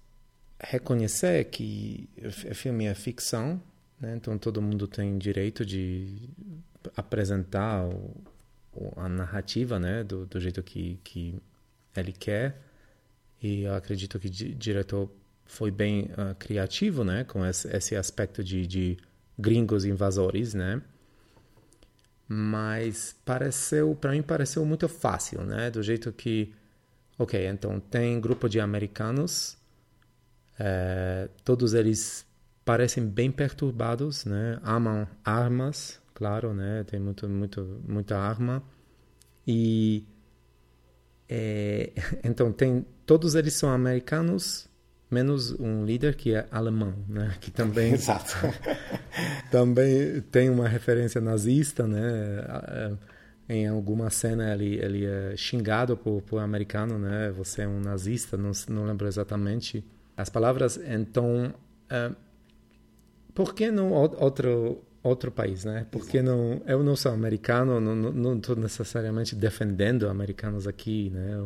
[0.58, 2.08] reconhecer que
[2.50, 3.60] o filme é ficção,
[4.00, 6.30] né, então todo mundo tem direito de
[6.96, 8.24] apresentar o,
[8.96, 11.42] a narrativa né, do, do jeito que, que
[11.96, 12.58] ele quer.
[13.42, 15.10] E eu acredito que o diretor
[15.44, 18.98] foi bem uh, criativo né, com esse, esse aspecto de, de
[19.38, 20.80] gringos invasores, né?
[22.28, 25.70] Mas pareceu, para mim pareceu muito fácil, né?
[25.70, 26.54] Do jeito que,
[27.18, 29.58] ok, então tem grupo de americanos,
[30.58, 32.24] é, todos eles
[32.64, 34.58] parecem bem perturbados, né?
[34.62, 36.84] Amam armas, claro, né?
[36.84, 38.62] Tem muito, muito, muita arma.
[39.46, 40.06] E
[41.28, 41.92] é,
[42.24, 44.68] então tem todos eles são americanos,
[45.12, 47.34] menos um líder que é alemão, né?
[47.40, 48.34] Que também Exato.
[49.50, 52.96] também tem uma referência nazista, né?
[53.48, 57.30] Em alguma cena ele ele é xingado por por americano, né?
[57.36, 59.84] Você é um nazista, não não lembro exatamente
[60.16, 60.78] as palavras.
[60.84, 61.52] Então,
[61.90, 62.16] uh,
[63.34, 65.86] por que não outro outro país, né?
[65.90, 71.44] Porque não, eu não sou americano, não estou necessariamente defendendo americanos aqui, né?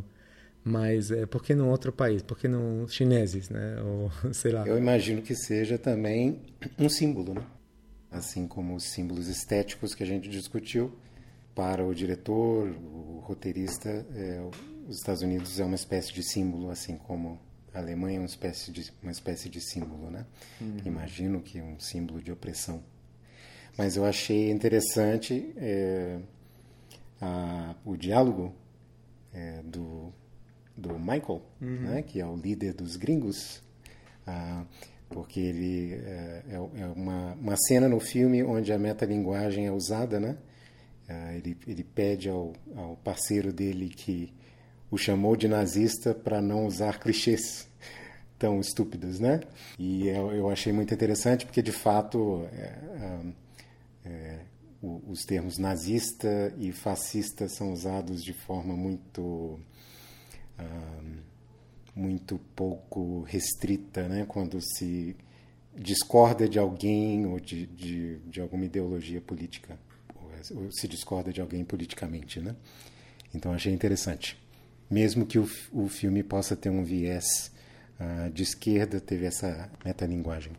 [0.68, 2.22] Mas é, por que não outro país?
[2.22, 3.80] Por que não chineses, né?
[3.82, 4.66] Ou sei lá.
[4.66, 6.40] Eu imagino que seja também
[6.78, 7.42] um símbolo, né?
[8.10, 10.92] Assim como os símbolos estéticos que a gente discutiu
[11.54, 14.42] para o diretor, o roteirista, é,
[14.88, 17.40] os Estados Unidos é uma espécie de símbolo, assim como
[17.72, 20.26] a Alemanha é uma espécie de uma espécie de símbolo, né?
[20.60, 20.78] Uhum.
[20.84, 22.82] Imagino que um símbolo de opressão
[23.76, 26.18] mas eu achei interessante é,
[27.20, 28.54] a, o diálogo
[29.34, 30.12] é, do,
[30.76, 31.80] do Michael, uhum.
[31.80, 33.62] né, que é o líder dos gringos,
[34.26, 34.64] ah,
[35.08, 40.18] porque ele é, é, é, uma, uma cena no filme onde a metalinguagem é usada,
[40.18, 40.36] né?
[41.08, 44.32] Ah, ele, ele pede ao, ao parceiro dele que
[44.90, 47.68] o chamou de nazista para não usar clichês
[48.38, 49.40] tão estúpidos, né?
[49.78, 53.22] E eu, eu achei muito interessante porque de fato é,
[54.04, 54.38] é,
[54.82, 59.58] os termos nazista e fascista são usados de forma muito
[61.94, 64.26] muito pouco restrita, né?
[64.26, 65.16] Quando se
[65.74, 69.78] discorda de alguém ou de, de, de alguma ideologia política,
[70.14, 72.54] ou, ou se discorda de alguém politicamente, né?
[73.34, 74.38] Então achei interessante.
[74.90, 77.50] Mesmo que o, o filme possa ter um viés
[77.98, 80.52] uh, de esquerda, teve essa metalinguagem.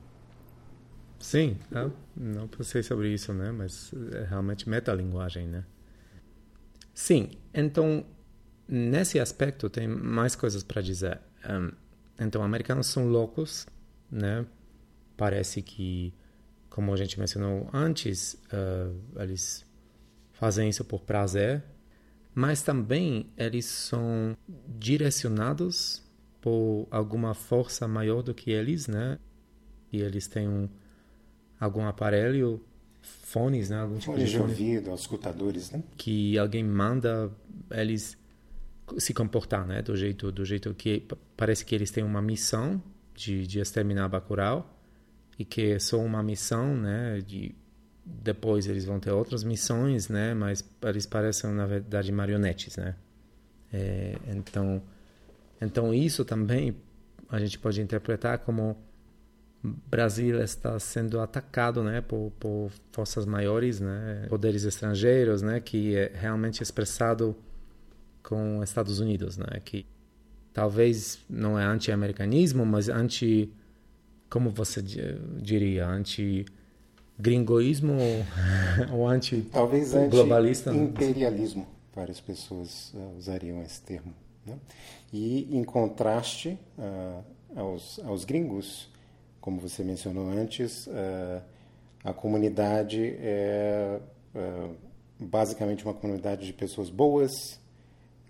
[1.20, 3.52] Sim, não, não pensei sobre isso, né?
[3.52, 5.64] Mas é realmente metalinguagem, né?
[6.94, 8.06] Sim, então
[8.68, 11.20] nesse aspecto tem mais coisas para dizer.
[11.50, 11.72] Um,
[12.20, 13.66] então, americanos são loucos,
[14.12, 14.46] né?
[15.16, 16.14] Parece que,
[16.70, 19.66] como a gente mencionou antes, uh, eles
[20.34, 21.64] fazem isso por prazer,
[22.34, 26.04] mas também eles são direcionados
[26.42, 29.18] por alguma força maior do que eles, né?
[29.92, 30.70] E eles têm um
[31.60, 32.64] algum aparelho,
[33.02, 33.82] fones, né?
[33.82, 35.84] Algum tipo fones de, de ouvido, escutadores, né?
[35.98, 37.32] Que alguém manda
[37.72, 38.18] eles
[38.98, 39.82] se comportar, né?
[39.82, 42.82] Do jeito, do jeito que parece que eles têm uma missão
[43.14, 44.74] de, de exterminar Bacurau
[45.38, 47.20] e que é só uma missão, né?
[47.20, 47.54] De
[48.06, 50.34] depois eles vão ter outras missões, né?
[50.34, 52.96] Mas eles parecem na verdade marionetes, né?
[53.72, 54.82] É, então,
[55.62, 56.76] então isso também
[57.30, 58.78] a gente pode interpretar como
[59.64, 66.12] Brasil está sendo atacado, né, por, por forças maiores, né, poderes estrangeiros, né, que é
[66.14, 67.36] realmente expressado
[68.28, 69.86] com Estados Unidos, né, que
[70.54, 73.52] talvez não é anti-americanismo, mas anti,
[74.30, 76.46] como você diria, anti
[77.20, 77.94] gringoísmo
[78.94, 84.14] ou anti talvez globalista anti imperialismo várias pessoas uh, usariam esse termo
[84.46, 84.56] né?
[85.12, 87.24] e em contraste uh,
[87.60, 88.88] aos, aos gringos
[89.48, 91.42] como você mencionou antes, uh,
[92.04, 93.98] a comunidade é
[94.36, 94.76] uh,
[95.18, 97.58] basicamente uma comunidade de pessoas boas,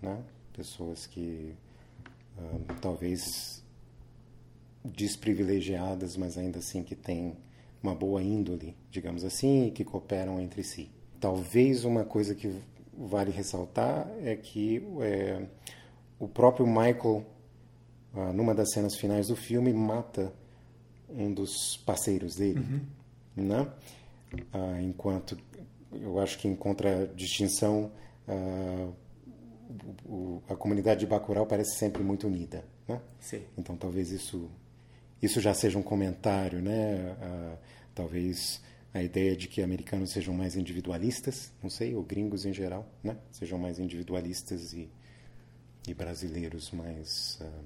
[0.02, 0.22] né?
[0.52, 1.54] pessoas que
[2.36, 3.62] uh, talvez
[4.84, 7.36] desprivilegiadas, mas ainda assim que têm
[7.82, 10.90] uma boa índole, digamos assim, e que cooperam entre si.
[11.20, 12.60] Talvez uma coisa que
[12.96, 15.46] vale ressaltar é que é,
[16.18, 17.24] o próprio Michael,
[18.14, 20.32] uh, numa das cenas finais do filme, mata
[21.08, 22.80] um dos parceiros dele, uhum.
[23.36, 23.72] né?
[24.52, 25.38] Uh, enquanto
[25.92, 27.90] eu acho que em contradistinção
[28.28, 28.92] uh,
[30.04, 33.00] o, a comunidade de Bacurau parece sempre muito unida, né?
[33.20, 33.42] Sim.
[33.56, 34.50] Então talvez isso
[35.20, 37.16] isso já seja um comentário, né?
[37.20, 37.58] Uh,
[37.94, 38.60] talvez
[38.94, 43.16] a ideia de que americanos sejam mais individualistas, não sei, ou gringos em geral, né?
[43.30, 44.88] Sejam mais individualistas e,
[45.86, 47.64] e brasileiros mais, uh,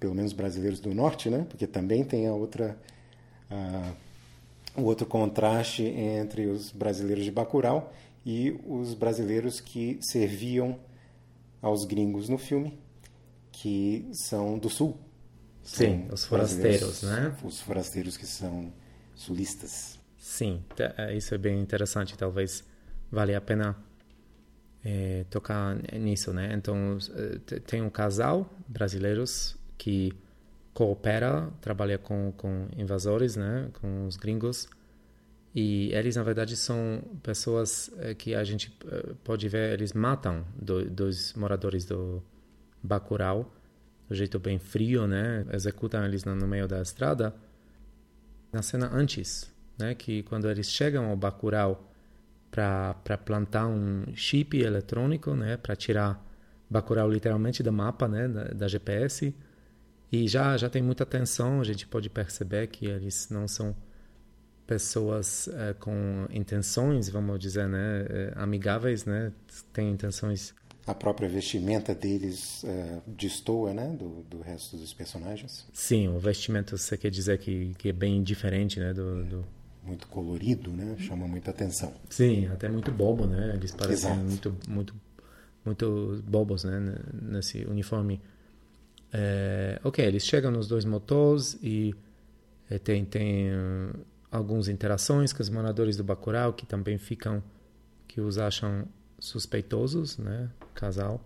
[0.00, 1.46] pelo menos brasileiros do norte, né?
[1.48, 2.76] Porque também tem a outra
[3.50, 3.96] uh,
[4.74, 7.92] o outro contraste entre os brasileiros de Bacurau
[8.24, 10.78] e os brasileiros que serviam
[11.62, 12.78] aos gringos no filme,
[13.52, 14.98] que são do sul.
[15.62, 17.36] Sim, os forasteiros, né?
[17.44, 18.72] Os forasteiros que são
[19.14, 19.98] sulistas.
[20.18, 20.62] Sim,
[20.98, 22.18] é, isso é bem interessante.
[22.18, 22.64] Talvez
[23.10, 23.76] vale a pena
[24.84, 26.52] é, tocar nisso, né?
[26.54, 30.12] Então, eh, tem um casal brasileiros que
[30.74, 33.68] coopera, trabalha com, com invasores, né?
[33.80, 34.68] Com os gringos.
[35.54, 38.74] E eles, na verdade, são pessoas que a gente
[39.22, 42.22] pode ver, eles matam do, dos moradores do
[42.82, 43.52] Bacurau
[44.12, 45.44] do jeito bem frio, né?
[45.52, 47.34] Executam eles no meio da estrada.
[48.52, 49.94] Na cena antes, né?
[49.94, 51.90] Que quando eles chegam ao Bacurau
[52.50, 55.56] para plantar um chip eletrônico, né?
[55.56, 56.22] Para tirar
[56.68, 58.28] Bacurau literalmente do mapa, né?
[58.28, 59.34] Da, da, GPS.
[60.10, 61.60] E já já tem muita tensão.
[61.60, 63.74] A gente pode perceber que eles não são
[64.66, 68.06] pessoas eh, com intenções, vamos dizer, né?
[68.08, 69.32] Eh, amigáveis, né?
[69.72, 70.54] Tem intenções
[70.86, 75.64] a própria vestimenta deles uh, destoa né, do, do resto dos personagens.
[75.72, 78.92] Sim, o vestimento você quer dizer que, que é bem diferente, né?
[78.92, 79.44] Do, do...
[79.84, 80.96] Muito colorido, né?
[80.98, 81.92] Chama muita atenção.
[82.08, 83.52] Sim, até muito bobo, né?
[83.54, 84.24] Eles parecem Exato.
[84.24, 84.94] muito, muito,
[85.64, 86.96] muito bobos, né?
[87.12, 88.20] Nesse uniforme.
[89.12, 91.94] É, ok, eles chegam nos dois motores e
[92.68, 94.00] é, tem, tem uh,
[94.32, 97.42] algumas interações com os moradores do Bacurau que também ficam,
[98.08, 100.50] que os acham suspeitosos, né?
[100.74, 101.20] Casal.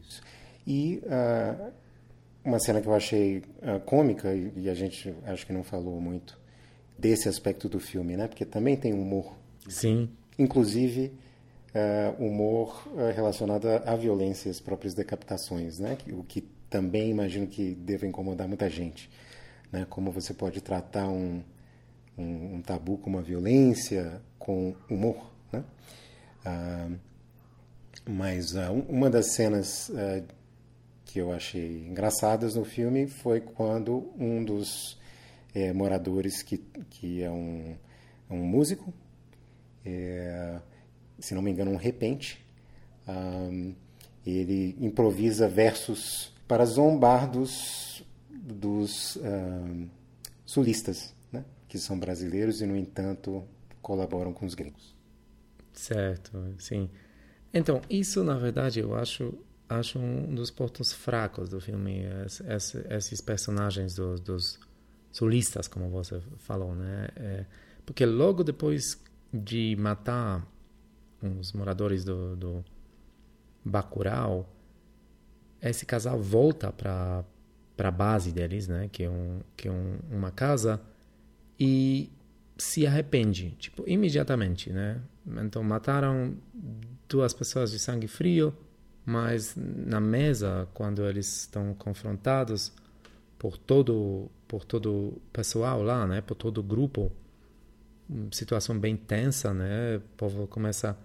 [0.00, 0.22] Isso.
[0.66, 1.72] E uh,
[2.44, 6.00] uma cena que eu achei uh, cômica, e, e, a gente acho que não falou
[6.00, 6.38] muito
[6.98, 8.28] desse aspecto do filme, né?
[8.28, 9.34] Porque também tem humor.
[9.66, 10.10] Sim.
[10.38, 11.12] Inclusive,
[11.74, 15.96] uh, humor relacionado à violência, às próprias decapitações, né?
[16.12, 19.10] O que também imagino que deva incomodar muita gente.
[19.72, 19.86] Né?
[19.90, 21.42] Como você pode tratar um,
[22.16, 25.64] um, um tabu como a violência com humor, né?
[26.44, 26.98] Uh,
[28.08, 30.24] mas uh, uma das cenas uh,
[31.04, 34.98] que eu achei engraçadas no filme foi quando um dos
[35.52, 37.76] é, moradores, que, que é um,
[38.28, 38.94] é um músico,
[39.84, 40.60] é,
[41.18, 42.44] se não me engano, um repente,
[43.08, 43.74] um,
[44.24, 49.88] ele improvisa versos para zombar dos, dos um,
[50.44, 51.12] sulistas?
[51.70, 53.44] Que são brasileiros e, no entanto,
[53.80, 54.92] colaboram com os gringos.
[55.72, 56.90] Certo, sim.
[57.54, 59.32] Então, isso, na verdade, eu acho
[59.68, 62.02] acho um dos pontos fracos do filme,
[62.48, 64.58] esse, esses personagens dos, dos
[65.12, 67.08] solistas, como você falou, né?
[67.14, 67.46] É,
[67.86, 69.00] porque logo depois
[69.32, 70.44] de matar
[71.22, 72.64] os moradores do, do
[73.64, 74.52] Bacurau,
[75.62, 77.24] esse casal volta para
[77.76, 78.90] para a base deles, né?
[78.92, 80.80] Que é um que é um, uma casa
[81.60, 82.10] e
[82.56, 84.98] se arrepende, tipo imediatamente, né?
[85.44, 86.34] Então mataram
[87.06, 88.54] duas pessoas de sangue frio,
[89.04, 92.72] mas na mesa, quando eles estão confrontados
[93.38, 97.12] por todo por todo o pessoal lá, né, por todo o grupo,
[98.32, 100.98] situação bem tensa, né, o povo começa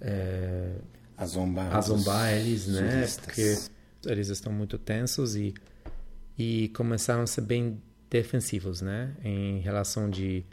[0.00, 0.74] é,
[1.16, 3.56] a zombar, a zombar eles, né, porque
[4.04, 5.54] eles estão muito tensos e
[6.38, 7.80] e começaram a ser bem
[8.10, 10.44] defensivos, né, em relação de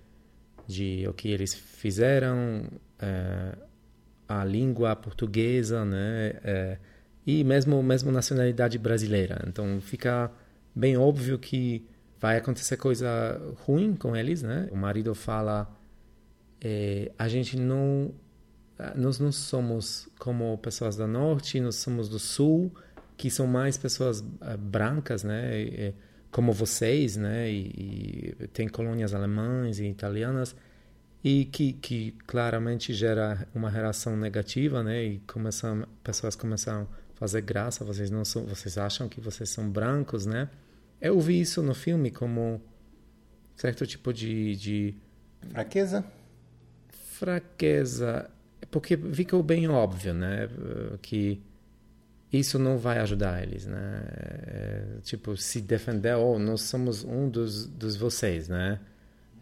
[0.66, 2.64] de o que eles fizeram.
[2.99, 3.58] É,
[4.28, 6.34] a língua portuguesa, né?
[6.43, 6.78] É,
[7.26, 9.43] e mesmo mesmo nacionalidade brasileira.
[9.47, 10.32] Então fica
[10.76, 11.88] bem óbvio que
[12.20, 14.68] vai acontecer coisa ruim com eles, né?
[14.72, 15.72] O marido fala
[16.62, 18.14] é, a gente não
[18.95, 22.74] nós não somos como pessoas do norte, nós somos do sul,
[23.16, 25.93] que são mais pessoas uh, brancas, né?
[26.34, 27.50] Como vocês, né?
[27.50, 30.56] E, e, tem colônias alemãs e italianas
[31.24, 35.04] e que, que claramente gera uma reação negativa, né?
[35.06, 39.70] E começam, pessoas começam a fazer graça, vocês não são, vocês acham que vocês são
[39.70, 40.50] brancos, né?
[41.00, 42.60] Eu vi isso no filme como
[43.56, 44.96] certo tipo de, de
[45.52, 46.04] Fraqueza?
[47.24, 48.30] fraqueza,
[48.72, 50.50] porque ficou bem óbvio, né?
[51.02, 51.42] Que
[52.40, 54.04] isso não vai ajudar eles, né?
[54.48, 58.80] É, tipo, se defender, oh, nós somos um dos, dos vocês, né?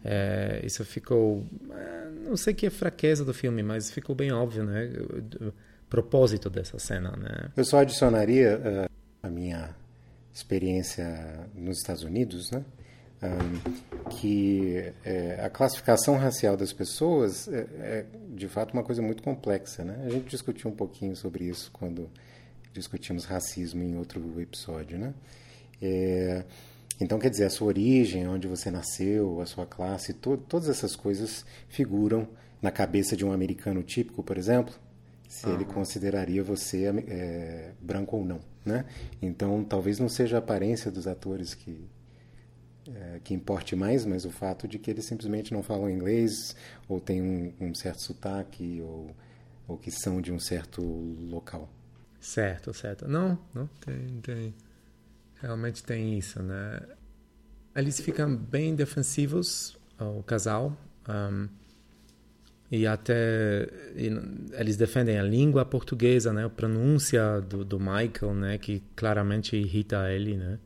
[0.04, 4.64] É, isso ficou, é, não sei que é fraqueza do filme, mas ficou bem óbvio,
[4.64, 4.90] né?
[5.40, 5.52] O
[5.88, 7.50] propósito dessa cena, né?
[7.56, 8.90] Eu só adicionaria uh,
[9.22, 9.74] a minha
[10.32, 12.64] experiência nos Estados Unidos, né?
[13.22, 19.22] Um, que é, a classificação racial das pessoas é, é, de fato uma coisa muito
[19.22, 20.02] complexa, né?
[20.04, 22.10] A gente discutiu um pouquinho sobre isso quando
[22.72, 25.14] discutimos racismo em outro episódio, né?
[25.80, 26.44] É,
[27.00, 30.94] então, quer dizer, a sua origem, onde você nasceu, a sua classe, to todas essas
[30.94, 32.28] coisas figuram
[32.60, 34.72] na cabeça de um americano típico, por exemplo,
[35.28, 35.54] se uhum.
[35.54, 38.84] ele consideraria você é, branco ou não, né?
[39.20, 41.84] Então, talvez não seja a aparência dos atores que
[42.88, 46.56] é, que importe mais, mas o fato de que eles simplesmente não falam inglês
[46.88, 49.10] ou têm um, um certo sotaque ou,
[49.68, 51.68] ou que são de um certo local.
[52.22, 53.08] Certo, certo.
[53.08, 54.54] Não, não tem, tem.
[55.40, 56.80] Realmente tem isso, né?
[57.74, 60.76] Eles ficam bem defensivos, o casal,
[61.08, 61.48] um,
[62.70, 64.08] e até e,
[64.52, 66.44] eles defendem a língua portuguesa, né?
[66.44, 68.56] A pronúncia do, do Michael, né?
[68.56, 70.60] Que claramente irrita ele, né?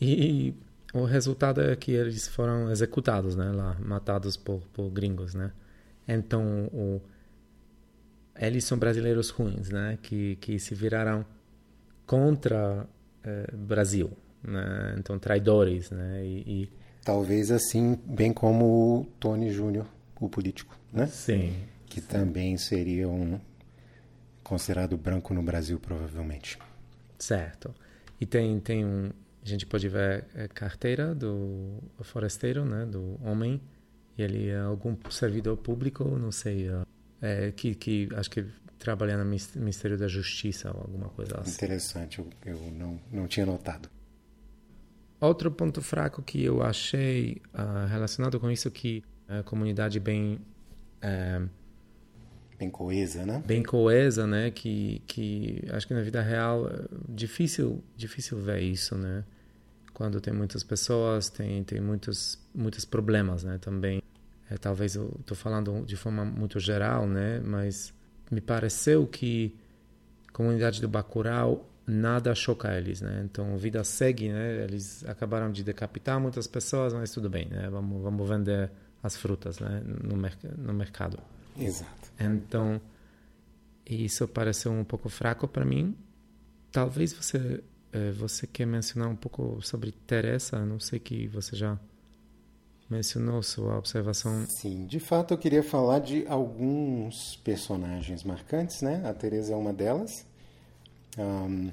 [0.00, 0.52] E
[0.92, 3.52] o resultado é que eles foram executados, né?
[3.52, 5.52] Lá, matados por, por gringos, né?
[6.08, 7.00] Então, o
[8.36, 9.98] eles são brasileiros ruins, né?
[10.02, 11.24] Que que se viraram
[12.06, 12.86] contra
[13.24, 14.10] eh, Brasil,
[14.42, 14.94] né?
[14.98, 16.24] Então traidores, né?
[16.24, 16.72] E, e,
[17.04, 19.86] talvez assim, bem como o Tony Júnior,
[20.20, 21.06] o político, né?
[21.06, 21.54] Sim.
[21.86, 22.06] Que sim.
[22.06, 23.38] também seria um
[24.42, 26.58] considerado branco no Brasil, provavelmente.
[27.18, 27.74] Certo.
[28.20, 29.10] E tem tem um
[29.44, 32.86] a gente pode ver a carteira do forasteiro, né?
[32.86, 33.60] Do homem.
[34.16, 36.68] E ele é algum servidor público, não sei.
[36.70, 36.86] Uh,
[37.22, 38.44] é, que, que acho que
[38.78, 41.52] trabalha no Ministério da Justiça ou alguma coisa assim.
[41.52, 43.88] Interessante, eu, eu não, não tinha notado.
[45.20, 50.40] Outro ponto fraco que eu achei uh, relacionado com isso que a comunidade bem
[50.98, 51.48] uh,
[52.58, 53.40] bem coesa, né?
[53.46, 54.50] Bem coesa, né?
[54.50, 59.22] Que que acho que na vida real é difícil difícil ver isso, né?
[59.94, 63.58] Quando tem muitas pessoas, tem tem muitos muitos problemas, né?
[63.58, 64.01] Também
[64.52, 67.40] é, talvez eu estou falando de forma muito geral, né?
[67.40, 67.92] Mas
[68.30, 69.56] me pareceu que
[70.28, 73.22] a comunidade do Bacurau nada choca eles, né?
[73.24, 74.64] Então a vida segue, né?
[74.64, 77.68] Eles acabaram de decapitar muitas pessoas, mas tudo bem, né?
[77.70, 78.70] Vamos vamos vender
[79.02, 79.82] as frutas, né?
[79.84, 81.18] No, merc no mercado.
[81.58, 82.12] Exato.
[82.18, 82.80] Então
[83.86, 85.96] isso pareceu um pouco fraco para mim.
[86.70, 90.64] Talvez você eh, você quer mencionar um pouco sobre Teresa?
[90.64, 91.78] Não sei que você já
[92.88, 94.46] mencionou sua observação.
[94.48, 99.02] Sim, de fato eu queria falar de alguns personagens marcantes, né?
[99.04, 100.26] A Teresa é uma delas.
[101.18, 101.70] Um,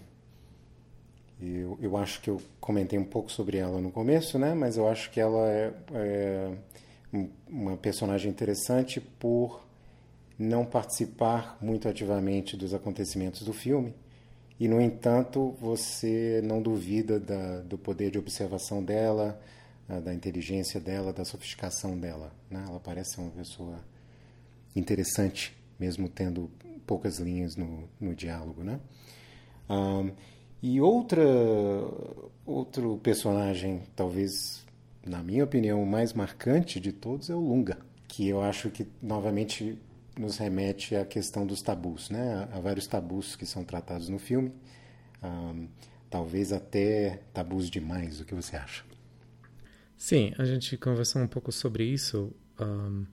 [1.42, 4.54] eu, eu acho que eu comentei um pouco sobre ela no começo, né?
[4.54, 6.52] Mas eu acho que ela é, é
[7.50, 9.68] uma personagem interessante por
[10.38, 13.94] não participar muito ativamente dos acontecimentos do filme.
[14.60, 19.40] E, no entanto, você não duvida da, do poder de observação dela,
[19.98, 22.32] da inteligência dela, da sofisticação dela.
[22.50, 22.64] Né?
[22.68, 23.80] Ela parece ser uma pessoa
[24.76, 26.50] interessante, mesmo tendo
[26.86, 28.64] poucas linhas no, no diálogo.
[28.64, 28.80] Né?
[29.68, 30.12] Um,
[30.62, 31.24] e outra,
[32.46, 34.66] outro personagem, talvez,
[35.06, 38.86] na minha opinião, o mais marcante de todos é o Lunga, que eu acho que,
[39.02, 39.76] novamente,
[40.18, 42.10] nos remete à questão dos tabus.
[42.10, 42.48] Né?
[42.52, 44.52] Há vários tabus que são tratados no filme,
[45.24, 45.68] um,
[46.10, 48.20] talvez até tabus demais.
[48.20, 48.89] O que você acha?
[50.00, 52.32] Sim, a gente conversou um pouco sobre isso.
[52.58, 53.06] Um,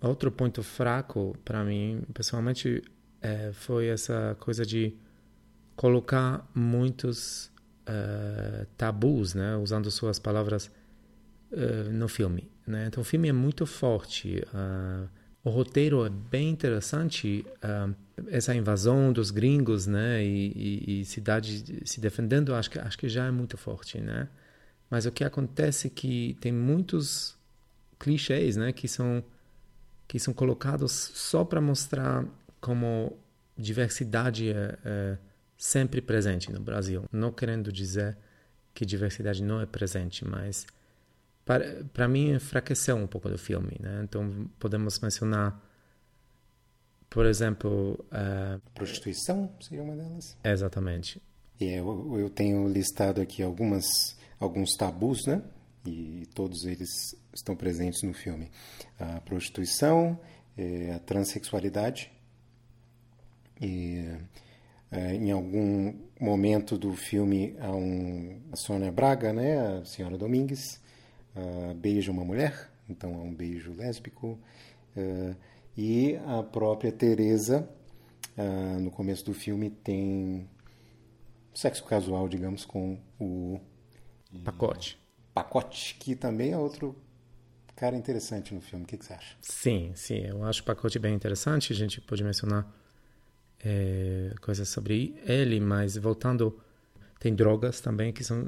[0.00, 2.82] outro ponto fraco para mim, pessoalmente,
[3.22, 4.92] é, foi essa coisa de
[5.76, 7.46] colocar muitos
[7.88, 10.68] uh, tabus, né, usando suas palavras
[11.52, 12.50] uh, no filme.
[12.66, 12.86] Né?
[12.88, 14.42] Então, o filme é muito forte.
[14.52, 15.08] Uh,
[15.44, 17.46] o roteiro é bem interessante.
[18.26, 20.52] essa invasão dos gringos, né, e,
[20.88, 24.28] e, e cidade se defendendo, acho que acho que já é muito forte, né?
[24.90, 27.36] Mas o que acontece é que tem muitos
[27.98, 29.24] clichês, né, que são
[30.08, 32.24] que são colocados só para mostrar
[32.60, 33.18] como
[33.58, 35.18] diversidade é, é,
[35.58, 37.04] sempre presente no Brasil.
[37.10, 38.16] Não querendo dizer
[38.72, 40.64] que diversidade não é presente, mas
[41.44, 44.00] para, para mim enfraqueceu um pouco do filme, né?
[44.04, 45.60] Então podemos mencionar,
[47.08, 50.36] por exemplo, uh, prostituição seria uma delas.
[50.44, 51.22] Exatamente.
[51.58, 55.42] E é, eu, eu tenho listado aqui algumas alguns tabus, né?
[55.86, 58.50] E todos eles estão presentes no filme.
[58.98, 60.18] A prostituição,
[60.56, 62.10] é, a transexualidade
[63.60, 64.04] e
[64.90, 70.80] é, em algum momento do filme há um, a Sônia Braga, né, a senhora Domingues,
[71.34, 74.38] uh, beija uma mulher, então há um beijo lésbico.
[74.96, 75.36] Uh,
[75.76, 77.68] e a própria Teresa,
[78.38, 80.48] uh, no começo do filme, tem
[81.52, 83.60] sexo casual, digamos, com o
[84.44, 84.98] pacote.
[85.34, 86.96] Pacote, que também é outro
[87.76, 88.84] cara interessante no filme.
[88.84, 89.36] O que, que você acha?
[89.42, 91.72] Sim, sim, eu acho o pacote bem interessante.
[91.72, 92.66] A gente pode mencionar
[93.64, 96.58] é, coisas sobre ele, mas voltando
[97.18, 98.46] tem drogas também que são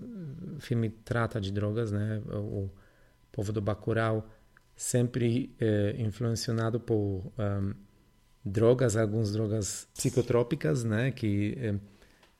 [0.56, 2.22] o filme trata de drogas, né?
[2.30, 2.70] O,
[3.30, 4.28] povo do Bacurau
[4.74, 7.74] sempre é, influenciado por um,
[8.44, 11.12] drogas, algumas drogas psicotrópicas, né?
[11.12, 11.74] Que é,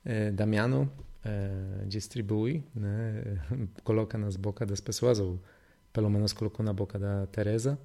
[0.05, 0.91] é, Damiano
[1.25, 3.41] é, distribui, né?
[3.85, 5.39] Coloca nas bocas das pessoas ou
[5.93, 7.79] pelo menos colocou na boca da Teresa.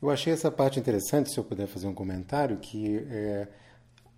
[0.00, 3.48] Eu achei essa parte interessante, se eu puder fazer um comentário, que é,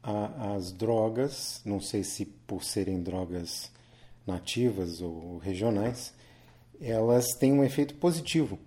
[0.03, 3.71] a, as drogas, não sei se por serem drogas
[4.27, 6.13] nativas ou regionais,
[6.81, 8.59] elas têm um efeito positivo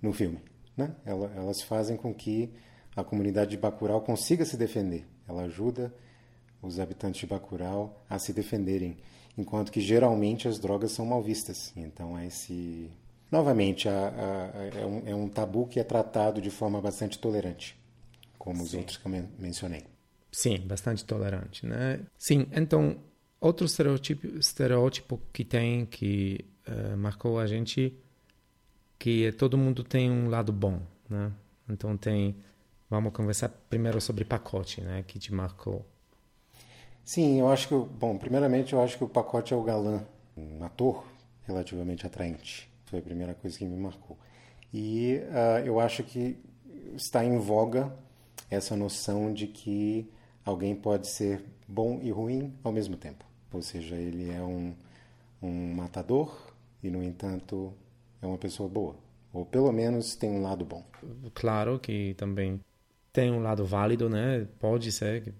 [0.00, 0.40] no filme.
[0.76, 0.94] Né?
[1.04, 2.52] Elas fazem com que
[2.94, 5.06] a comunidade de Bacurau consiga se defender.
[5.28, 5.92] Ela ajuda
[6.62, 8.96] os habitantes de Bacurau a se defenderem,
[9.36, 11.72] enquanto que geralmente as drogas são mal vistas.
[11.76, 12.90] Então, esse
[13.30, 17.76] novamente a, a, é, um, é, um, tabu que é tratado de forma bastante tolerante
[18.38, 18.78] como os Sim.
[18.78, 19.82] outros que eu mencionei.
[20.30, 22.00] Sim, bastante tolerante, né?
[22.16, 22.96] Sim, então
[23.40, 27.92] outro estereótipo, estereótipo que tem que uh, marcou a gente
[28.98, 31.32] que todo mundo tem um lado bom, né?
[31.68, 32.36] Então tem,
[32.88, 35.02] vamos conversar primeiro sobre pacote, né?
[35.06, 35.84] Que te marcou.
[37.06, 40.04] Sim, eu acho que, bom, primeiramente eu acho que o pacote é o galã,
[40.36, 41.04] um ator
[41.46, 42.68] relativamente atraente.
[42.86, 44.18] Foi a primeira coisa que me marcou.
[44.74, 46.36] E uh, eu acho que
[46.96, 47.96] está em voga
[48.50, 50.10] essa noção de que
[50.44, 53.24] alguém pode ser bom e ruim ao mesmo tempo.
[53.52, 54.74] Ou seja, ele é um,
[55.40, 56.36] um matador
[56.82, 57.72] e, no entanto,
[58.20, 58.96] é uma pessoa boa.
[59.32, 60.84] Ou pelo menos tem um lado bom.
[61.34, 62.60] Claro que também
[63.12, 64.48] tem um lado válido, né?
[64.58, 65.32] Pode ser que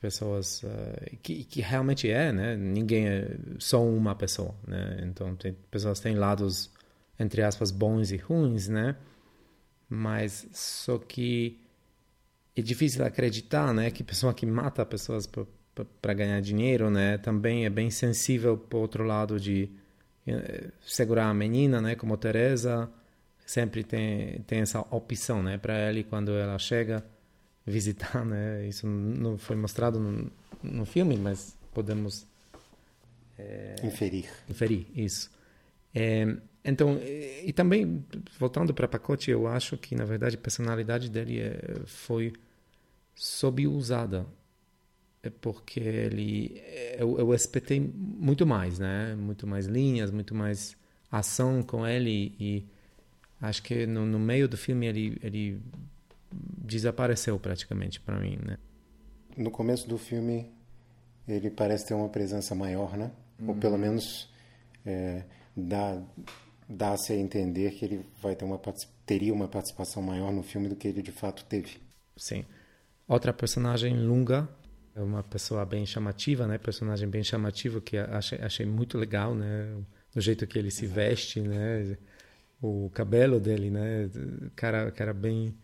[0.00, 2.56] pessoas uh, que, que realmente é, né?
[2.56, 5.00] Ninguém é só uma pessoa, né?
[5.04, 6.70] Então tem pessoas têm lados
[7.18, 8.96] entre aspas bons e ruins, né?
[9.88, 11.60] Mas só que
[12.56, 15.28] é difícil acreditar, né, que pessoa que mata pessoas
[16.00, 19.68] para ganhar dinheiro, né, também é bem sensível por outro lado de
[20.26, 22.88] eh, segurar a menina, né, como Teresa
[23.44, 27.04] sempre tem tem essa opção, né, para ele quando ela chega
[27.66, 30.30] visitar, né, isso não foi mostrado no,
[30.62, 32.26] no filme, mas podemos
[33.38, 34.28] é, inferir.
[34.48, 35.30] Inferir isso.
[35.94, 38.04] É, então, e, e também
[38.38, 42.32] voltando para pacote, eu acho que na verdade a personalidade dele é, foi
[43.14, 44.26] subusada.
[45.22, 46.62] É porque ele
[46.98, 49.14] eu, eu espetei muito mais, né?
[49.14, 50.76] Muito mais linhas, muito mais
[51.10, 52.66] ação com ele e
[53.40, 55.62] acho que no, no meio do filme ele ele
[56.58, 58.58] desapareceu praticamente para mim, né?
[59.36, 60.50] No começo do filme
[61.26, 63.10] ele parece ter uma presença maior, né?
[63.46, 63.80] Ou pelo uhum.
[63.80, 64.30] menos
[64.84, 65.24] é,
[65.56, 66.00] dá
[66.68, 68.60] dá-se a entender que ele vai ter uma
[69.04, 71.76] teria uma participação maior no filme do que ele de fato teve.
[72.16, 72.44] Sim.
[73.06, 74.48] Outra personagem, Lunga,
[74.94, 76.56] é uma pessoa bem chamativa, né?
[76.56, 79.76] Personagem bem chamativo que achei, achei muito legal, né?
[80.14, 81.96] Do jeito que ele se veste, né?
[82.62, 84.08] O cabelo dele, né?
[84.56, 85.54] Cara, cara bem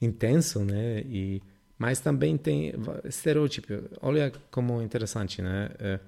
[0.00, 1.00] intenso, né?
[1.00, 1.42] E
[1.78, 2.72] mas também tem
[3.04, 3.66] estereótipo.
[4.00, 5.70] Olha como interessante, né?
[5.78, 6.00] É,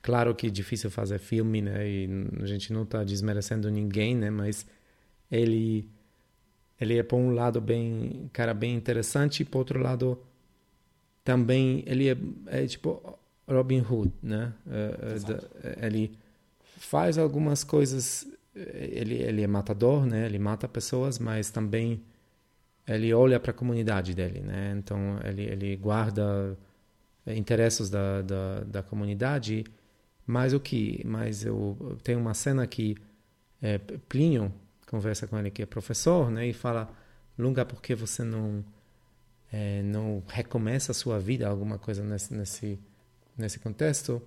[0.00, 1.88] claro que é difícil fazer filme, né?
[1.88, 2.08] E
[2.40, 4.30] a gente não está desmerecendo ninguém, né?
[4.30, 4.64] Mas
[5.30, 5.88] ele
[6.80, 10.18] ele é por um lado bem cara bem interessante e por outro lado
[11.24, 12.16] também ele é,
[12.46, 13.18] é tipo
[13.48, 16.18] Robin Hood né é, é, ele
[16.76, 22.02] faz algumas coisas ele ele é matador né ele mata pessoas mas também
[22.86, 26.56] ele olha para a comunidade dele né então ele ele guarda
[27.26, 29.64] interesses da, da, da comunidade
[30.26, 32.96] mas o que mas eu tenho uma cena que
[33.60, 34.52] é, Plínio
[34.92, 36.46] conversa com ele que é professor, né?
[36.46, 36.92] E fala,
[37.38, 38.62] Lunga, por que você não
[39.50, 42.78] é, não recomeça a sua vida, alguma coisa nesse nesse
[43.38, 44.20] nesse contexto?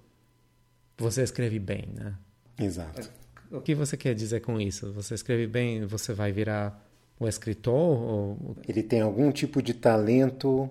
[0.98, 2.16] Você escreve bem, né?
[2.58, 3.12] Exato.
[3.52, 4.92] O que você quer dizer com isso?
[4.94, 6.82] Você escreve bem, você vai virar
[7.20, 7.74] o escritor?
[7.74, 8.58] Ou...
[8.68, 10.70] Ele tem algum tipo de talento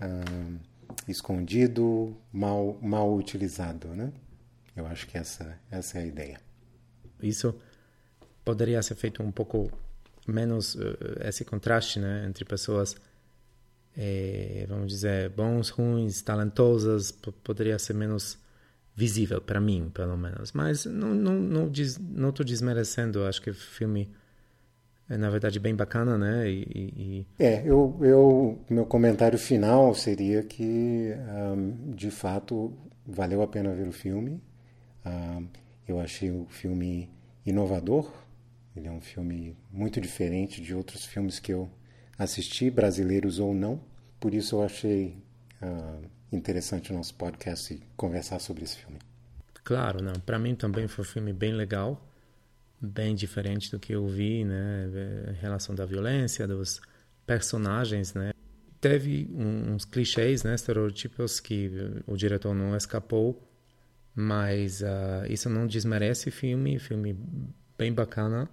[0.00, 0.24] ah,
[1.08, 4.12] escondido, mal, mal utilizado, né?
[4.76, 6.40] Eu acho que essa, essa é a ideia.
[7.22, 7.54] Isso
[8.44, 9.70] poderia ser feito um pouco
[10.26, 12.96] menos uh, esse contraste, né, entre pessoas,
[13.96, 18.38] eh, vamos dizer, bons, ruins, talentosas, poderia ser menos
[18.96, 20.52] visível para mim, pelo menos.
[20.52, 21.70] Mas não não
[22.00, 23.24] não estou desmerecendo.
[23.24, 24.10] Acho que o filme
[25.08, 26.50] é na verdade bem bacana, né?
[26.50, 26.62] E,
[26.96, 27.26] e...
[27.38, 31.12] É, eu eu meu comentário final seria que
[31.54, 32.72] um, de fato
[33.06, 34.40] valeu a pena ver o filme.
[35.04, 35.46] Um,
[35.86, 37.10] eu achei o filme
[37.44, 38.10] inovador.
[38.74, 41.70] Ele é um filme muito diferente de outros filmes que eu
[42.18, 43.80] assisti, brasileiros ou não.
[44.18, 45.22] Por isso eu achei
[45.62, 46.02] uh,
[46.32, 48.98] interessante o nosso podcast e conversar sobre esse filme.
[49.62, 50.14] Claro, não.
[50.14, 52.00] Para mim também foi um filme bem legal,
[52.84, 54.88] bem diferente do que eu vi, né?
[55.30, 56.80] Em relação da violência, dos
[57.26, 58.32] personagens, né?
[58.80, 60.54] Teve uns clichês, né?
[60.54, 61.70] Estereotipos que
[62.06, 63.42] o diretor não escapou,
[64.14, 66.78] mas uh, isso não desmerece filme.
[66.78, 67.18] Filme
[67.78, 68.48] bem bacana.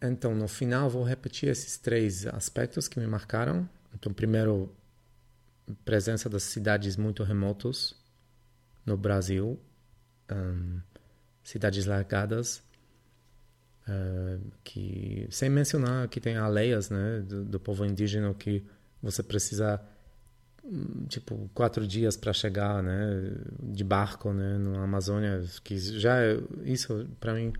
[0.00, 3.68] Então, no final, vou repetir esses três aspectos que me marcaram.
[3.94, 4.72] Então, primeiro,
[5.84, 7.94] presença das cidades muito remotas
[8.84, 9.58] no Brasil,
[10.30, 10.80] um,
[11.42, 12.62] cidades largadas,
[13.88, 18.64] uh, que sem mencionar que tem aldeias, né, do, do povo indígena que
[19.02, 19.80] você precisa
[20.64, 26.38] hum, tipo quatro dias para chegar, né, de barco, né, na Amazônia, que já é,
[26.64, 27.52] isso para mim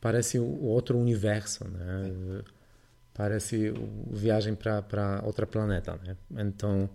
[0.00, 2.42] parece o outro universo, né?
[3.12, 3.72] Parece
[4.10, 6.16] viagem para outro planeta, né?
[6.36, 6.88] Então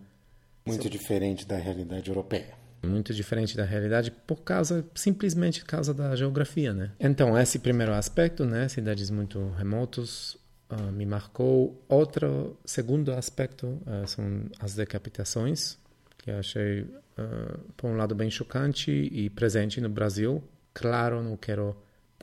[0.65, 2.60] muito diferente da realidade europeia.
[2.83, 6.91] Muito diferente da realidade por causa, simplesmente por causa da geografia, né?
[6.99, 8.67] Então, esse primeiro aspecto, né?
[8.67, 10.37] Cidades muito remotos,
[10.71, 11.83] uh, me marcou.
[11.87, 15.77] Outro, segundo aspecto, uh, são as decapitações,
[16.17, 20.43] que eu achei, uh, por um lado, bem chocante e presente no Brasil.
[20.73, 21.75] Claro, não quero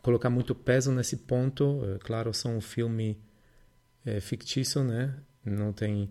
[0.02, 1.98] colocar muito peso nesse ponto.
[2.00, 3.18] claro, são um filme
[4.04, 5.14] é, fictício, né?
[5.44, 6.10] Não tem,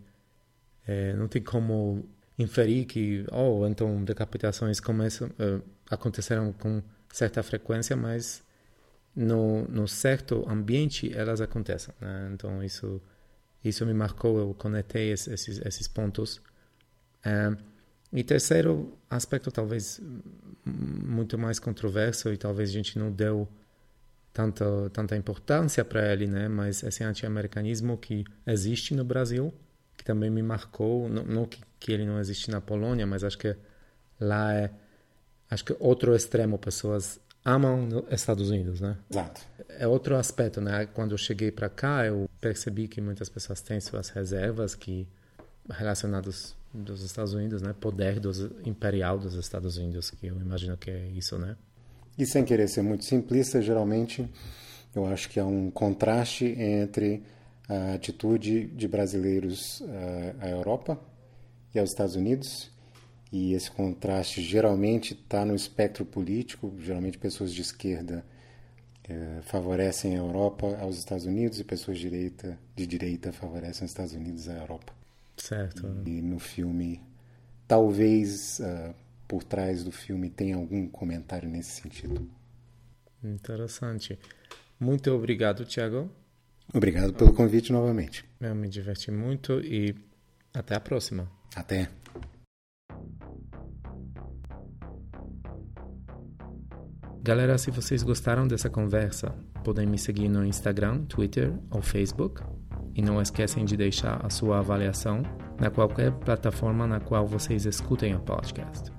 [0.86, 2.08] é, não tem como
[2.38, 6.82] inferir que, oh, então decapitações começam, uh, aconteceram com
[7.12, 8.44] certa frequência, mas
[9.16, 11.94] no, no certo ambiente elas acontecem.
[12.00, 12.30] Né?
[12.34, 13.02] Então isso
[13.64, 16.38] isso me marcou, eu conectei esses, esses pontos.
[17.26, 17.58] Uh,
[18.14, 20.00] e terceiro aspecto, talvez
[20.64, 23.48] muito mais controverso e talvez a gente não deu
[24.32, 26.48] tanta, tanta importância para ele, né?
[26.48, 29.54] mas esse anti-americanismo que existe no Brasil,
[29.98, 33.38] que também me marcou, não, não que, que, ele não existe na Polônia, mas acho
[33.38, 33.56] que
[34.20, 34.72] lá é
[35.50, 38.98] acho que outro extremo, pessoas amam Estados Unidos, né?
[39.10, 39.41] Exato.
[39.70, 40.86] É outro aspecto, né?
[40.93, 45.08] Quando eu cheguei para cá, eu percebi que muitas pessoas têm suas reservas que
[45.70, 47.74] relacionadas dos Estados Unidos, né?
[47.80, 51.56] Poder dos, imperial dos Estados Unidos, que eu imagino que é isso, né?
[52.18, 54.30] E sem querer ser muito simplista, geralmente
[54.95, 57.24] eu acho que há um contraste entre
[57.68, 60.99] a atitude de brasileiros eh, à Europa
[61.74, 62.72] e aos Estados Unidos.
[63.32, 68.24] E esse contraste geralmente está no espectro político, geralmente pessoas de esquerda
[69.09, 73.91] é, favorecem a Europa aos Estados Unidos e pessoas de direita, de direita favorecem os
[73.91, 74.93] Estados Unidos à Europa.
[75.38, 75.88] Certo.
[76.05, 77.01] E no filme,
[77.68, 78.93] talvez uh,
[79.28, 82.30] por trás do filme tenha algum comentário nesse sentido.
[83.24, 84.20] Interessante.
[84.78, 86.09] Muito obrigado, Tiago.
[86.74, 88.26] Obrigado pelo convite novamente.
[88.39, 89.95] Eu me diverti muito e
[90.53, 91.30] até a próxima.
[91.55, 91.89] Até.
[97.24, 102.41] Galera, se vocês gostaram dessa conversa, podem me seguir no Instagram, Twitter ou Facebook.
[102.95, 105.22] E não esquecem de deixar a sua avaliação
[105.59, 108.91] na qualquer plataforma na qual vocês escutem o podcast.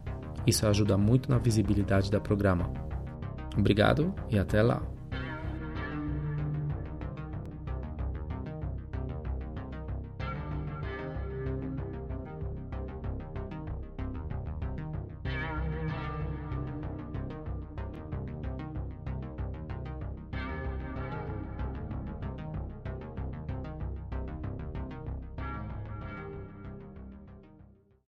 [0.46, 2.72] Isso ajuda muito na visibilidade do programa.
[3.56, 4.97] Obrigado e até lá!